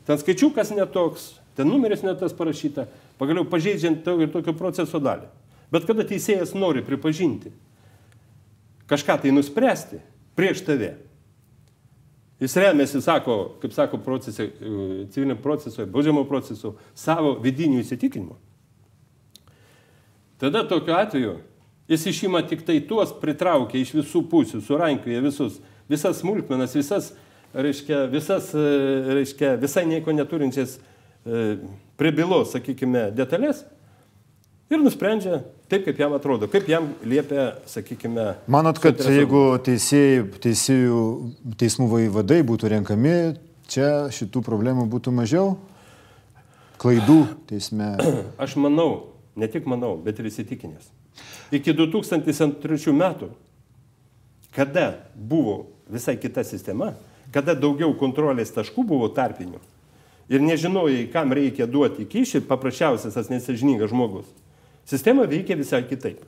ten 0.09 0.21
skaičiukas 0.21 0.73
netoks, 0.77 1.35
ten 1.57 1.69
numeris 1.69 2.05
netas 2.05 2.35
parašyta, 2.37 2.87
pagaliau 3.21 3.47
pažeidžiant 3.49 4.05
to 4.05 4.17
ir 4.23 4.33
tokio 4.33 4.57
proceso 4.57 5.01
dalį. 5.03 5.29
Bet 5.73 5.87
kada 5.89 6.05
teisėjas 6.07 6.55
nori 6.57 6.85
pripažinti, 6.87 7.53
kažką 8.91 9.21
tai 9.23 9.33
nuspręsti 9.35 10.01
prieš 10.39 10.65
tave, 10.67 10.95
jis 12.43 12.57
remiasi, 12.61 13.01
sako, 13.03 13.37
kaip 13.63 13.73
sako 13.75 14.01
procese, 14.05 14.49
e, 14.49 15.07
civilinio 15.15 15.37
proceso, 15.43 15.87
baudžiamo 15.87 16.25
proceso, 16.29 16.75
savo 16.95 17.37
vidinių 17.43 17.81
įsitikinimų. 17.85 18.37
Tada 20.45 20.65
tokiu 20.69 20.93
atveju 20.99 21.39
jis 21.89 22.07
išima 22.07 22.43
tik 22.49 22.65
tai 22.67 22.81
tuos, 22.89 23.13
pritraukia 23.21 23.81
iš 23.81 23.95
visų 23.99 24.25
pusių, 24.31 24.63
surankioja 24.65 25.23
visus, 25.25 25.61
visas 25.91 26.21
smulkmenas, 26.23 26.77
visas, 26.77 27.13
reiškia, 27.55 28.07
visas, 28.13 28.51
e, 28.57 28.65
reiškia, 29.21 29.55
visai 29.61 29.85
nieko 29.89 30.15
neturinčias 30.17 30.79
e, 30.79 31.45
prie 32.01 32.13
bylos, 32.17 32.55
sakykime, 32.57 33.11
detalės 33.17 33.65
ir 34.73 34.81
nusprendžia 34.81 35.43
taip, 35.69 35.85
kaip 35.85 36.01
jam 36.01 36.17
atrodo, 36.17 36.49
kaip 36.51 36.67
jam 36.71 36.89
liepia, 37.05 37.53
sakykime. 37.69 38.33
Manot, 38.51 38.81
kad 38.83 39.01
jeigu 39.05 39.47
teisėjai, 39.65 40.25
teisėjų, 40.43 41.01
teismų 41.61 41.91
vaivadai 41.93 42.41
būtų 42.49 42.73
renkami, 42.73 43.17
čia 43.71 44.09
šitų 44.15 44.43
problemų 44.47 44.89
būtų 44.93 45.13
mažiau? 45.15 45.55
Klaidų 46.81 47.21
teisme. 47.49 47.95
Aš 48.41 48.57
manau, 48.61 49.14
ne 49.37 49.49
tik 49.51 49.67
manau, 49.71 49.97
bet 50.03 50.19
ir 50.21 50.29
įsitikinęs. 50.31 50.91
Iki 51.55 51.75
2003 51.77 52.95
metų, 52.95 53.31
kada 54.55 54.93
buvo 55.15 55.67
visai 55.91 56.17
kita 56.21 56.45
sistema, 56.47 56.93
kada 57.35 57.55
daugiau 57.59 57.95
kontrolės 57.99 58.55
taškų 58.55 58.85
buvo 58.87 59.09
tarpinių 59.15 59.61
ir 60.29 60.41
nežinojai, 60.41 61.09
kam 61.13 61.35
reikia 61.37 61.67
duoti 61.69 62.07
kyšį, 62.09 62.45
paprasčiausias 62.49 63.17
tas 63.17 63.29
nesažiningas 63.33 63.93
žmogus, 63.93 64.31
sistema 64.89 65.27
veikia 65.29 65.59
visai 65.59 65.83
kitaip. 65.89 66.23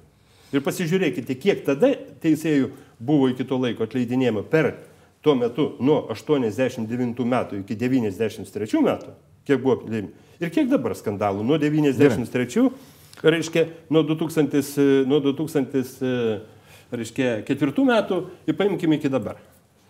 Ir 0.55 0.63
pasižiūrėkite, 0.63 1.35
kiek 1.41 1.65
tada 1.67 1.91
teisėjų 2.23 2.71
buvo 3.03 3.31
iki 3.33 3.47
to 3.49 3.59
laiko 3.59 3.87
atleidinėjama 3.87 4.45
per 4.47 4.75
tuo 5.25 5.35
metu 5.35 5.73
nuo 5.83 6.05
89 6.13 7.25
metų 7.27 7.63
iki 7.65 7.79
93 7.79 8.83
metų, 8.87 9.17
kiek 9.49 9.63
buvo 9.63 9.81
atleidinėjama. 9.81 10.23
Ir 10.37 10.53
kiek 10.53 10.69
dabar 10.69 10.93
skandalų 10.95 11.43
nuo 11.49 11.57
93 11.59 12.69
reiškia, 13.23 13.67
nuo 13.91 14.03
2000, 14.07 15.07
nuo 15.09 15.21
2000 15.25 15.87
reiškia, 16.97 17.31
ketvirtų 17.47 17.87
metų 17.89 18.21
ir 18.47 18.59
paimkime 18.59 18.99
iki 19.01 19.11
dabar. 19.13 19.41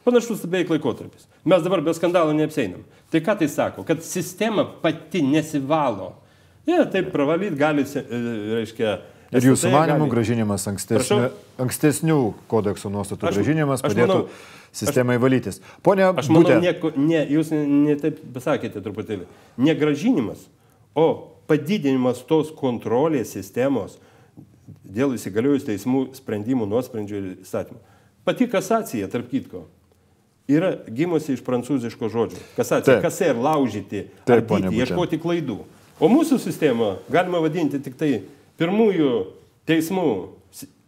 Panašus 0.06 0.44
beveik 0.46 0.70
laikotarpis. 0.70 1.26
Mes 1.44 1.64
dabar 1.64 1.82
be 1.82 1.94
skandalo 1.96 2.34
neapseinam. 2.36 2.84
Tai 3.10 3.20
ką 3.26 3.34
tai 3.40 3.48
sako? 3.50 3.82
Kad 3.86 4.04
sistema 4.06 4.62
pati 4.82 5.24
nesivalo. 5.26 6.12
Ne, 6.66 6.78
ja, 6.78 6.86
taip 6.90 7.10
pravalyt 7.14 7.54
gali, 7.58 7.82
reiškia, 7.86 8.96
Ir 9.34 9.42
jūsų 9.42 9.70
manimų 9.72 10.06
gražinimas 10.10 10.66
ankstesnių, 10.70 11.30
ankstesnių 11.62 12.18
kodekso 12.50 12.90
nuostatų 12.94 13.26
aš, 13.26 13.38
gražinimas 13.40 13.82
aš 13.82 13.90
padėtų 13.90 14.12
manau, 14.12 14.28
sistemai 14.76 15.16
aš, 15.16 15.22
valytis. 15.24 15.58
Pone, 15.86 16.04
aš 16.06 16.28
manau, 16.30 16.44
būtė... 16.44 16.58
nieko, 16.62 16.92
ne, 16.94 17.24
jūs 17.34 17.50
ne, 17.54 17.96
ne 17.98 18.12
pasakėte 18.36 18.82
truputėlį. 18.84 19.26
Ne 19.66 19.74
gražinimas, 19.78 20.44
o 20.97 21.07
padidinimas 21.47 22.24
tos 22.26 22.51
kontrolės 22.57 23.34
sistemos 23.36 23.99
dėl 24.66 25.14
įsigaliojus 25.16 25.66
teismų 25.66 26.09
sprendimų, 26.16 26.66
nuosprendžių 26.70 27.16
ir 27.20 27.26
įstatymų. 27.44 27.80
Pati 28.26 28.49
kasacija, 28.51 29.07
tarp 29.11 29.28
kitko, 29.30 29.66
yra 30.51 30.72
gimusi 30.90 31.36
iš 31.36 31.42
prancūziško 31.47 32.11
žodžio. 32.11 32.42
Kasacija, 32.57 32.99
kasai 33.05 33.30
ir 33.34 33.42
laužyti, 33.42 34.07
Taip, 34.26 34.51
ardyti, 34.51 34.74
ieškoti 34.80 35.20
klaidų. 35.22 35.61
O 36.03 36.11
mūsų 36.12 36.40
sistemą 36.42 36.97
galima 37.12 37.40
vadinti 37.44 37.80
tik 37.82 37.97
tai 37.99 38.11
pirmųjų 38.61 39.12
teismų, 39.68 40.11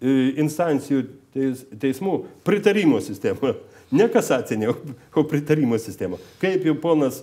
e, 0.02 0.14
instancijų 0.42 1.04
teis, 1.34 1.64
teismų 1.80 2.20
pritarimo 2.46 3.00
sistema. 3.04 3.54
Ne 3.90 4.08
kasacinė, 4.12 4.74
o 5.16 5.24
pritarimo 5.24 5.78
sistema. 5.80 6.18
Kaip 6.42 6.66
jau 6.68 6.74
ponas 6.78 7.22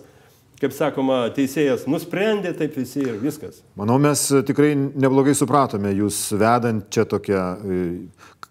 kaip 0.66 0.76
sakoma, 0.76 1.24
teisėjas 1.36 1.86
nusprendė, 1.90 2.56
taip 2.58 2.76
visi 2.80 3.06
ir 3.06 3.20
viskas. 3.22 3.62
Manau, 3.78 4.00
mes 4.02 4.28
tikrai 4.48 4.74
neblogai 4.76 5.36
supratome 5.38 5.94
jūs 5.94 6.28
vedant 6.42 6.88
čia 6.94 7.06
tokią 7.10 7.44
e, 7.56 7.82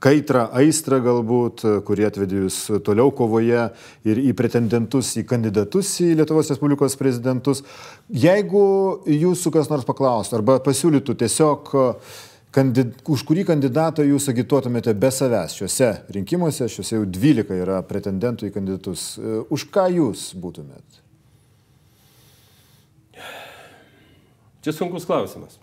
kaitrą, 0.05 0.49
aistrą 0.61 1.01
galbūt, 1.05 1.65
kurie 1.87 2.07
atvedė 2.09 2.45
jūs 2.45 2.59
toliau 2.87 3.13
kovoje 3.17 3.71
ir 4.07 4.21
į 4.21 4.35
pretendentus, 4.37 5.15
į 5.21 5.25
kandidatus 5.29 5.95
į 6.05 6.13
Lietuvos 6.21 6.53
Respublikos 6.53 6.99
prezidentus. 7.01 7.65
Jeigu 8.09 8.65
jūsų 9.09 9.55
kas 9.55 9.73
nors 9.73 9.89
paklaustų 9.89 10.41
arba 10.41 10.59
pasiūlytų 10.65 11.17
tiesiog 11.25 11.73
kandid, 12.55 12.99
už 13.11 13.25
kurį 13.27 13.47
kandidatą 13.49 14.05
jūs 14.07 14.29
agituotumėte 14.31 14.95
be 14.99 15.11
savęs 15.15 15.57
šiuose 15.59 15.91
rinkimuose, 16.15 16.69
šiuose 16.71 17.01
jau 17.01 17.09
12 17.09 17.57
yra 17.65 17.81
pretendentų 17.89 18.51
į 18.51 18.55
kandidatus, 18.59 19.15
e, 19.19 19.41
už 19.55 19.67
ką 19.75 19.89
jūs 19.97 20.31
būtumėt? 20.39 21.04
Čia 24.65 24.73
sunkus 24.73 25.05
klausimas. 25.05 25.59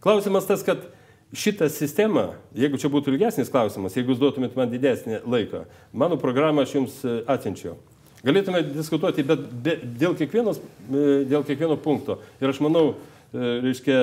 Klausimas 0.00 0.48
tas, 0.48 0.64
kad 0.64 0.86
šitą 1.32 1.68
sistemą, 1.72 2.32
jeigu 2.56 2.78
čia 2.80 2.90
būtų 2.92 3.14
ilgesnis 3.14 3.50
klausimas, 3.52 3.96
jeigu 3.96 4.12
jūs 4.12 4.20
duotumėt 4.20 4.56
man 4.56 4.70
didesnį 4.72 5.22
laiką, 5.28 5.64
mano 5.96 6.18
programą 6.20 6.66
aš 6.66 6.74
jums 6.76 6.98
e, 7.04 7.20
atsiunčiau. 7.32 7.76
Galėtume 8.22 8.60
diskutuoti, 8.68 9.24
bet 9.26 9.44
be, 9.64 9.76
dėl, 10.00 10.16
kiekvienos, 10.18 10.60
e, 10.60 11.22
dėl 11.28 11.44
kiekvieno 11.48 11.78
punkto. 11.80 12.18
Ir 12.40 12.52
aš 12.52 12.60
manau, 12.64 12.94
e, 13.32 13.52
reiškia, 13.64 14.00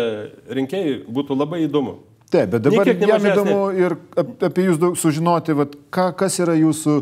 rinkėjai 0.59 0.95
būtų 1.09 1.37
labai 1.37 1.63
įdomu. 1.67 1.99
Taip, 2.29 2.49
bet 2.53 2.65
dabar 2.65 2.89
jam 2.93 3.29
įdomu 3.31 3.59
ir 3.77 3.97
apie 4.45 4.67
jūs 4.67 4.81
daug 4.81 4.97
sužinoti, 4.97 5.57
vat, 5.57 5.77
ką, 5.93 6.11
kas 6.17 6.37
yra 6.41 6.53
jūsų 6.57 6.99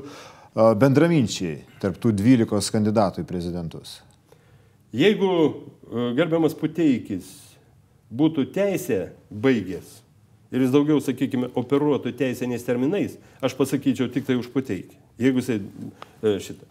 bendraminčiai 0.79 1.57
tarp 1.81 1.99
tų 2.01 2.13
12 2.15 2.71
kandidatų 2.73 3.21
į 3.21 3.27
prezidentus. 3.29 3.97
Jeigu 4.95 5.31
gerbiamas 6.17 6.55
Puteikis 6.57 7.29
būtų 8.13 8.47
teisę 8.55 9.11
baigęs 9.31 9.97
ir 10.51 10.63
jis 10.63 10.71
daugiau, 10.71 11.01
sakykime, 11.03 11.49
operuotų 11.59 12.13
teisiniais 12.15 12.63
terminais, 12.63 13.17
aš 13.43 13.55
pasakyčiau 13.57 14.07
tik 14.11 14.27
tai 14.27 14.37
už 14.39 14.49
Puteikį. 14.53 14.99
Jeigu 15.19 15.41
jisai 15.41 15.59
e, 15.59 16.37
šitą. 16.43 16.67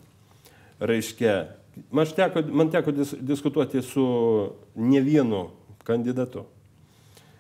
Reiškia, 0.81 1.35
man 1.93 2.09
teko, 2.17 2.43
man 2.57 2.73
teko 2.73 2.95
dis, 2.97 3.13
diskutuoti 3.21 3.83
su 3.85 4.07
ne 4.77 5.03
vienu 5.05 5.47
kandidatu. 5.87 6.47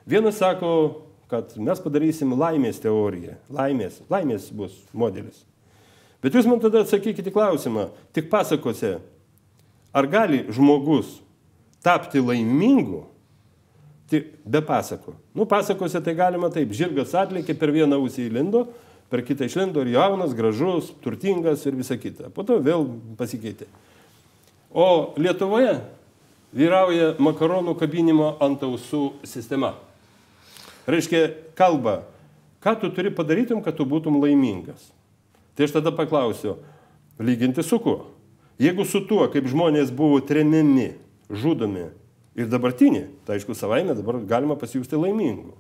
Vienas 0.07 0.39
sako, 0.43 0.70
kad 1.31 1.57
mes 1.59 1.81
padarysim 1.83 2.37
laimės 2.39 2.79
teoriją. 2.83 3.37
Laimės, 3.51 4.01
laimės 4.12 4.51
bus 4.55 4.77
modelis. 4.95 5.43
Bet 6.22 6.35
jūs 6.35 6.47
man 6.49 6.61
tada 6.62 6.85
atsakykite 6.85 7.33
klausimą, 7.35 7.91
tik 8.16 8.31
pasakose, 8.33 8.97
ar 9.97 10.09
gali 10.11 10.45
žmogus 10.55 11.18
tapti 11.87 12.18
laimingu, 12.18 13.05
tai 14.11 14.24
be 14.43 14.62
pasako. 14.62 15.14
Nu, 15.34 15.47
pasakose 15.47 16.01
tai 16.03 16.16
galima 16.18 16.51
taip, 16.51 16.74
žirgas 16.74 17.14
atlikė, 17.14 17.55
per 17.55 17.70
vieną 17.74 18.01
ausį 18.01 18.26
įlindo, 18.26 18.64
per 19.11 19.22
kitą 19.22 19.47
išlindo 19.47 19.84
ir 19.84 19.93
jaunas, 19.95 20.34
gražus, 20.34 20.91
turtingas 21.05 21.62
ir 21.66 21.78
visa 21.78 21.95
kita. 21.95 22.32
Po 22.34 22.43
to 22.43 22.59
vėl 22.59 22.89
pasikeitė. 23.18 23.68
O 24.74 25.14
Lietuvoje 25.14 25.78
vyrauja 26.57 27.14
makaronų 27.22 27.76
kabinimo 27.78 28.34
ant 28.43 28.66
ausų 28.66 29.20
sistema. 29.26 29.76
Reiškia, 30.91 31.22
kalba, 31.59 32.01
ką 32.62 32.74
tu 32.82 32.91
turi 32.95 33.14
padarytum, 33.14 33.62
kad 33.62 33.78
tu 33.78 33.87
būtum 33.87 34.18
laimingas. 34.22 34.91
Tai 35.55 35.66
aš 35.66 35.78
tada 35.78 35.95
paklausiu, 35.95 36.59
lyginti 37.22 37.62
su 37.62 37.78
kuo? 37.82 38.11
Jeigu 38.59 38.87
su 38.89 39.03
tuo, 39.07 39.26
kaip 39.30 39.47
žmonės 39.51 39.91
buvo 39.95 40.18
tremiami, 40.24 40.95
žudomi 41.31 41.89
ir 42.37 42.51
dabartinį, 42.53 43.07
tai 43.27 43.39
aišku, 43.39 43.57
savaime 43.57 43.97
dabar 43.97 44.18
galima 44.29 44.57
pasijusti 44.59 44.99
laimingu. 44.99 45.55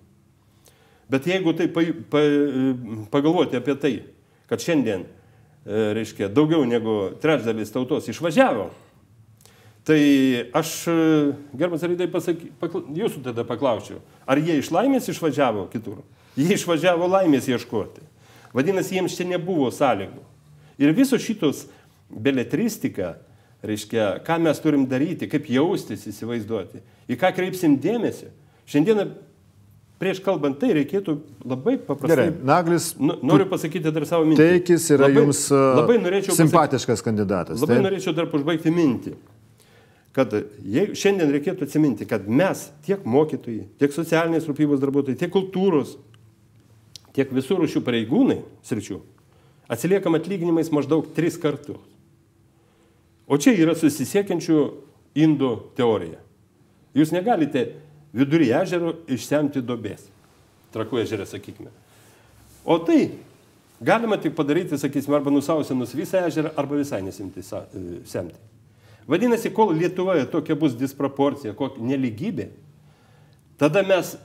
Bet 1.10 1.26
jeigu 1.28 1.54
tai 1.56 1.68
pa, 1.70 1.84
pa, 2.10 2.22
pagalvoti 3.12 3.58
apie 3.58 3.76
tai, 3.78 3.94
kad 4.50 4.62
šiandien, 4.62 5.06
e, 5.06 5.84
reiškia, 5.96 6.28
daugiau 6.34 6.66
negu 6.66 7.14
trečdalis 7.22 7.70
tautos 7.74 8.08
išvažiavo, 8.10 8.68
tai 9.86 10.00
aš, 10.56 10.72
e, 10.90 10.96
gerbamas 11.54 11.86
Rydai, 11.86 12.10
pakla, 12.10 12.82
jūsų 12.98 13.22
tada 13.28 13.46
paklausiu, 13.46 14.00
ar 14.26 14.42
jie 14.42 14.58
iš 14.58 14.72
laimės 14.74 15.06
išvažiavo 15.12 15.68
kitur? 15.70 16.02
Jie 16.36 16.58
išvažiavo 16.58 17.06
laimės 17.08 17.46
ieškoti. 17.48 18.02
Vadinasi, 18.56 18.98
jiems 18.98 19.14
čia 19.16 19.28
nebuvo 19.28 19.70
sąlygų. 19.72 20.24
Ir 20.82 20.92
visos 20.96 21.22
šitos 21.24 21.64
beletristika, 22.10 23.16
reiškia, 23.68 24.08
ką 24.26 24.38
mes 24.42 24.60
turim 24.62 24.86
daryti, 24.88 25.28
kaip 25.30 25.48
jaustis, 25.50 26.06
įsivaizduoti, 26.10 26.82
į 27.10 27.18
ką 27.20 27.32
kreipsim 27.36 27.76
dėmesį. 27.82 28.30
Šiandieną 28.70 29.06
prieš 30.00 30.20
kalbant 30.24 30.58
tai 30.60 30.72
reikėtų 30.76 31.14
labai 31.46 31.76
paprastai. 31.78 32.12
Gerai, 32.12 32.26
Naglis. 32.46 32.90
Nu, 33.00 33.16
noriu 33.24 33.48
pasakyti 33.50 33.92
dar 33.94 34.06
savo 34.08 34.26
mintį. 34.28 34.42
Teikis 34.42 34.90
yra 34.94 35.08
labai, 35.08 35.24
jums 35.24 35.46
labai 35.52 35.98
simpatiškas 36.26 37.00
pasakyti, 37.00 37.06
kandidatas. 37.08 37.64
Labai 37.64 37.78
taip? 37.78 37.86
norėčiau 37.88 38.16
dar 38.16 38.28
užbaigti 38.36 38.74
mintį. 38.74 39.16
Kad 40.16 40.32
jei, 40.64 40.94
šiandien 40.96 41.32
reikėtų 41.34 41.66
atsiminti, 41.66 42.06
kad 42.08 42.24
mes, 42.24 42.70
tiek 42.86 43.02
mokytojai, 43.04 43.66
tiek 43.80 43.92
socialinės 43.92 44.46
rūpybos 44.48 44.80
darbuotojai, 44.80 45.18
tiek 45.20 45.32
kultūros, 45.32 45.98
tiek 47.16 47.32
visų 47.36 47.58
rušių 47.60 47.82
pareigūnai 47.84 48.38
sričių, 48.64 49.02
atsiliekam 49.72 50.16
atlyginimais 50.16 50.72
maždaug 50.72 51.10
tris 51.16 51.36
kartus. 51.40 51.82
O 53.26 53.38
čia 53.42 53.56
yra 53.58 53.74
susisiekiančių 53.74 54.60
indų 55.18 55.52
teorija. 55.78 56.20
Jūs 56.96 57.12
negalite 57.12 57.66
vidury 58.16 58.52
ežero 58.54 58.94
išsemti 59.10 59.62
dobės. 59.64 60.06
Trakų 60.74 61.02
ežerė, 61.02 61.26
sakykime. 61.28 61.72
O 62.66 62.78
tai 62.82 63.00
galima 63.80 64.18
tik 64.20 64.34
padaryti, 64.36 64.78
sakysime, 64.78 65.18
arba 65.18 65.32
nusausinus 65.34 65.94
visą 65.96 66.24
ežerą, 66.26 66.52
arba 66.58 66.78
visai 66.80 67.02
nesimti 67.04 67.42
e, 67.42 67.62
semti. 68.08 68.38
Vadinasi, 69.06 69.52
kol 69.54 69.70
Lietuvoje 69.76 70.26
tokia 70.30 70.56
bus 70.58 70.74
disproporcija, 70.74 71.54
kokia 71.54 71.84
neligybė, 71.86 72.48
tada 73.60 73.84
mes, 73.86 74.16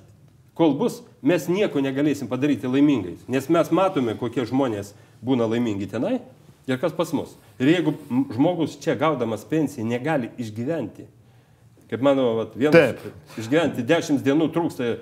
kol 0.57 0.73
bus, 0.79 1.01
mes 1.21 1.45
nieko 1.51 1.83
negalėsim 1.83 2.29
padaryti 2.31 2.69
laimingais. 2.69 3.27
Nes 3.29 3.49
mes 3.53 3.69
matome, 3.69 4.17
kokie 4.17 4.47
žmonės 4.49 4.95
būna 5.21 5.45
laimingi 5.51 5.89
tenai 5.91 6.17
ir 6.65 6.81
kas 6.81 6.95
pas 6.97 7.13
mus. 7.13 7.35
Ir 7.61 7.69
jeigu 7.69 7.93
žmogus 8.33 8.77
čia 8.81 8.95
gaudamas 8.97 9.43
pensiją 9.45 9.85
negali 9.85 10.31
išgyventi, 10.41 11.05
kaip 11.91 12.01
mano 12.01 12.31
vat, 12.39 12.55
vienas, 12.57 12.95
Taip. 12.97 13.35
išgyventi 13.37 13.85
10 13.85 14.23
dienų 14.25 14.47
trūksta 14.55 14.95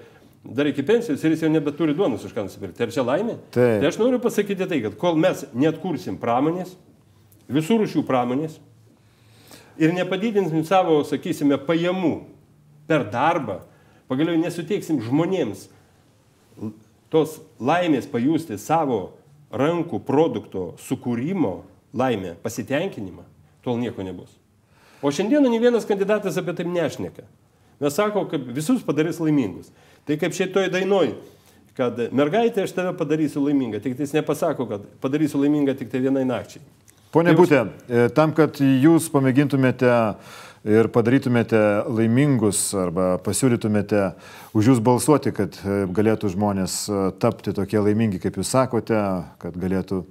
dar 0.44 0.68
iki 0.68 0.84
pensijos 0.84 1.24
ir 1.24 1.36
jis 1.36 1.46
jau 1.46 1.52
nebeturi 1.52 1.96
duonos 1.96 2.26
už 2.28 2.34
ką 2.36 2.44
nusipirkti. 2.48 2.84
Ar 2.84 2.92
čia 2.92 3.06
laimė? 3.08 3.38
Taip. 3.56 3.80
Tai 3.80 3.92
aš 3.92 4.00
noriu 4.02 4.20
pasakyti 4.24 4.68
tai, 4.68 4.82
kad 4.84 4.98
kol 5.00 5.20
mes 5.20 5.46
netkursim 5.56 6.20
pramonės, 6.20 6.74
visų 7.52 7.80
rušių 7.84 8.04
pramonės 8.08 8.60
ir 9.80 9.96
nepadidinsim 9.96 10.66
savo, 10.68 11.00
sakysime, 11.08 11.60
pajamų 11.64 12.14
per 12.90 13.08
darbą, 13.14 13.62
pagaliau 14.12 14.40
nesuteiksim 14.42 15.00
žmonėms 15.06 15.68
tos 17.14 17.40
laimės 17.64 18.08
pajusti 18.10 18.60
savo 18.60 19.16
rankų 19.50 20.02
produkto 20.06 20.74
sukūrimo 20.84 21.62
laimę, 21.94 22.36
pasitenkinimą, 22.44 23.24
tol 23.66 23.80
nieko 23.80 24.04
nebus. 24.04 24.32
O 25.02 25.12
šiandieną 25.12 25.50
ne 25.50 25.60
vienas 25.60 25.88
kandidatas 25.88 26.38
apie 26.38 26.54
tai 26.54 26.66
nešneka. 26.68 27.24
Mes 27.80 27.96
sako, 27.96 28.26
kad 28.28 28.44
visus 28.44 28.84
padarys 28.84 29.22
laimingus. 29.24 29.72
Tai 30.08 30.18
kaip 30.20 30.36
šitoj 30.36 30.68
dainoj, 30.74 31.14
kad 31.80 32.00
mergaitė 32.12 32.66
aš 32.66 32.74
tave 32.76 32.92
padarysiu 33.00 33.46
laimingą, 33.46 33.80
tik 33.84 33.96
jis 34.00 34.14
nepasako, 34.18 34.68
kad 34.68 34.86
padarysiu 35.00 35.40
laimingą 35.40 35.78
tik 35.80 35.92
tai 35.92 36.04
vienai 36.04 36.26
nakčiai. 36.28 36.64
Pone 37.14 37.34
Būtė, 37.34 37.64
e, 37.88 38.08
tam, 38.14 38.36
kad 38.38 38.60
jūs 38.60 39.08
pamėgintumėte 39.10 39.94
ir 40.70 40.90
padarytumėte 40.94 41.62
laimingus 41.88 42.68
arba 42.78 43.16
pasiūlytumėte 43.26 44.12
už 44.54 44.74
jūs 44.74 44.82
balsuoti, 44.84 45.34
kad 45.34 45.56
e, 45.64 45.86
galėtų 45.96 46.34
žmonės 46.36 46.76
e, 46.86 47.00
tapti 47.24 47.56
tokie 47.56 47.80
laimingi, 47.82 48.20
kaip 48.22 48.38
jūs 48.38 48.52
sakote, 48.54 49.00
kad 49.42 49.58
galėtų 49.58 50.04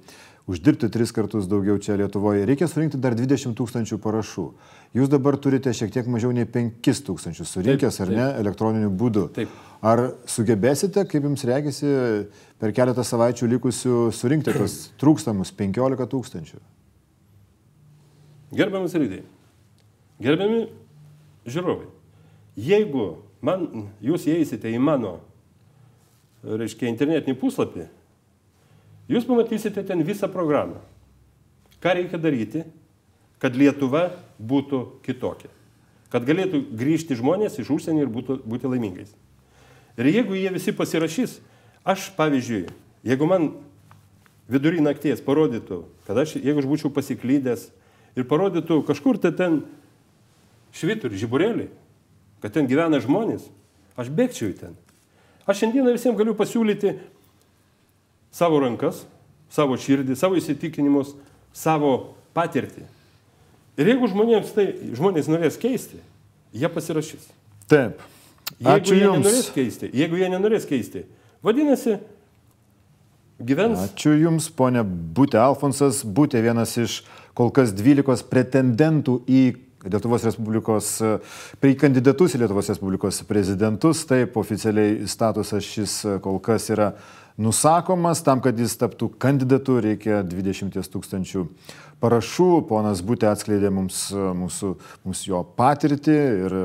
uždirbti 0.49 0.89
tris 0.89 1.11
kartus 1.13 1.47
daugiau 1.49 1.77
čia 1.81 1.97
Lietuvoje, 1.99 2.45
reikia 2.49 2.67
surinkti 2.69 2.97
dar 3.01 3.13
20 3.17 3.53
tūkstančių 3.57 3.99
parašų. 4.01 4.45
Jūs 4.97 5.11
dabar 5.11 5.37
turite 5.37 5.73
šiek 5.75 5.91
tiek 5.93 6.09
mažiau 6.09 6.33
nei 6.33 6.47
5 6.49 7.03
tūkstančius 7.05 7.53
surinkęs, 7.53 7.99
ar 8.01 8.09
taip. 8.09 8.17
ne, 8.17 8.25
elektroniniu 8.41 8.89
būdu. 8.89 9.27
Taip. 9.35 9.53
Ar 9.85 10.01
sugebėsite, 10.27 11.05
kaip 11.11 11.27
jums 11.29 11.45
reikėsi, 11.45 11.91
per 12.59 12.73
keletą 12.75 13.05
savaičių 13.05 13.51
likusių 13.53 13.99
surinkti 14.15 14.55
tos 14.57 14.79
trūkstamus 15.01 15.53
15 15.59 16.09
tūkstančių? 16.15 16.59
Gerbiamas 18.57 18.97
rydai, 18.97 19.21
gerbiami 20.25 20.63
žiūrovai, 21.45 21.85
jeigu 22.57 23.11
man, 23.45 23.67
jūs 24.01 24.25
įeisite 24.25 24.71
į 24.73 24.81
mano, 24.81 25.19
reiškia, 26.41 26.89
internetinį 26.89 27.37
puslapį, 27.37 27.85
Jūs 29.09 29.25
pamatysite 29.25 29.81
ten 29.85 30.03
visą 30.05 30.29
programą. 30.31 30.77
Ką 31.81 31.95
reikia 31.97 32.19
daryti, 32.21 32.65
kad 33.39 33.55
Lietuva 33.55 34.09
būtų 34.37 35.01
kitokia. 35.05 35.49
Kad 36.13 36.25
galėtų 36.27 36.61
grįžti 36.75 37.17
žmonės 37.17 37.57
iš 37.61 37.71
užsienio 37.73 38.03
ir 38.05 38.11
būtų, 38.11 38.39
būti 38.45 38.69
laimingais. 38.69 39.13
Ir 39.99 40.09
jeigu 40.09 40.37
jie 40.37 40.49
visi 40.53 40.73
pasirašys, 40.75 41.39
aš 41.87 42.09
pavyzdžiui, 42.17 42.67
jeigu 43.07 43.27
man 43.29 43.49
vidury 44.49 44.81
nakties 44.83 45.21
parodytų, 45.23 45.83
kad 46.07 46.17
aš, 46.17 46.37
jeigu 46.39 46.61
aš 46.61 46.69
būčiau 46.69 46.91
pasiklydęs 46.93 47.69
ir 48.17 48.27
parodytų 48.29 48.81
kažkur 48.87 49.19
tai 49.21 49.31
ten 49.37 49.61
švitur, 50.75 51.13
žiburėlį, 51.13 51.69
kad 52.43 52.55
ten 52.55 52.67
gyvena 52.69 53.01
žmonės, 53.03 53.47
aš 53.99 54.11
bėgčiau 54.13 54.51
į 54.51 54.57
ten. 54.59 54.77
Aš 55.49 55.63
šiandieną 55.63 55.93
visiems 55.95 56.17
galiu 56.17 56.35
pasiūlyti 56.37 56.97
savo 58.31 58.59
rankas, 58.63 59.03
savo 59.53 59.77
širdį, 59.79 60.17
savo 60.19 60.37
įsitikinimus, 60.39 61.15
savo 61.55 62.15
patirtį. 62.37 62.85
Ir 63.79 63.93
jeigu 63.93 64.09
žmonėms 64.11 64.53
tai, 64.55 64.67
žmonės 64.97 65.29
norės 65.31 65.57
keisti, 65.59 66.01
jie 66.53 66.69
pasirašys. 66.71 67.29
Taip. 67.71 68.01
Jeigu 68.59 68.75
Ačiū 68.75 68.95
jie 68.97 69.05
jums. 69.05 69.19
nenorės 69.21 69.51
keisti, 69.55 69.91
jeigu 69.93 70.19
jie 70.19 70.29
nenorės 70.33 70.65
keisti, 70.67 71.05
vadinasi, 71.45 71.99
gyvens. 73.39 73.79
Ačiū 73.87 74.13
Jums, 74.19 74.49
ponė 74.51 74.83
Būtė 74.83 75.39
Alfonsas, 75.41 76.03
Būtė 76.03 76.41
vienas 76.43 76.75
iš 76.79 77.01
kol 77.37 77.53
kas 77.55 77.71
12 77.75 78.27
pretendentų 78.29 79.21
į 79.29 79.43
Lietuvos 79.87 80.25
Respublikos, 80.27 80.97
į 81.63 81.75
kandidatus 81.79 82.35
į 82.35 82.41
Lietuvos 82.41 82.67
Respublikos 82.67 83.21
prezidentus. 83.29 84.03
Taip, 84.09 84.35
oficialiai 84.41 85.07
statusas 85.07 85.63
šis 85.63 85.93
kol 86.23 86.41
kas 86.43 86.67
yra 86.73 86.91
nusakomas, 87.39 88.21
tam, 88.25 88.41
kad 88.43 88.59
jis 88.59 88.75
taptų 88.79 89.11
kandidatu, 89.21 89.79
reikia 89.83 90.21
20 90.27 90.75
tūkstančių 90.93 91.45
parašų. 92.03 92.49
Ponas 92.69 93.03
Būtė 93.05 93.31
atskleidė 93.31 93.71
mums, 93.73 94.07
mūsų, 94.13 94.73
mums 95.07 95.23
jo 95.27 95.41
patirtį 95.57 96.19
ir 96.45 96.57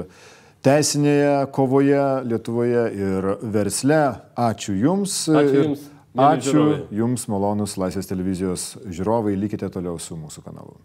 teisinėje 0.65 1.33
kovoje 1.55 2.05
Lietuvoje 2.27 2.85
ir 2.99 3.33
versle. 3.55 4.03
Ačiū 4.35 4.77
Jums. 4.83 5.25
Ačiū 5.31 5.63
Jums. 5.63 5.89
Ačiū 6.15 6.53
žiūrovai. 6.53 6.83
Jums, 6.95 7.25
malonus 7.27 7.75
Laisvės 7.81 8.07
televizijos 8.07 8.69
žiūrovai, 8.87 9.35
likite 9.39 9.67
toliau 9.75 9.99
su 9.99 10.15
mūsų 10.19 10.45
kanalu. 10.47 10.79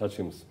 Ačiū 0.00 0.26
Jums. 0.26 0.44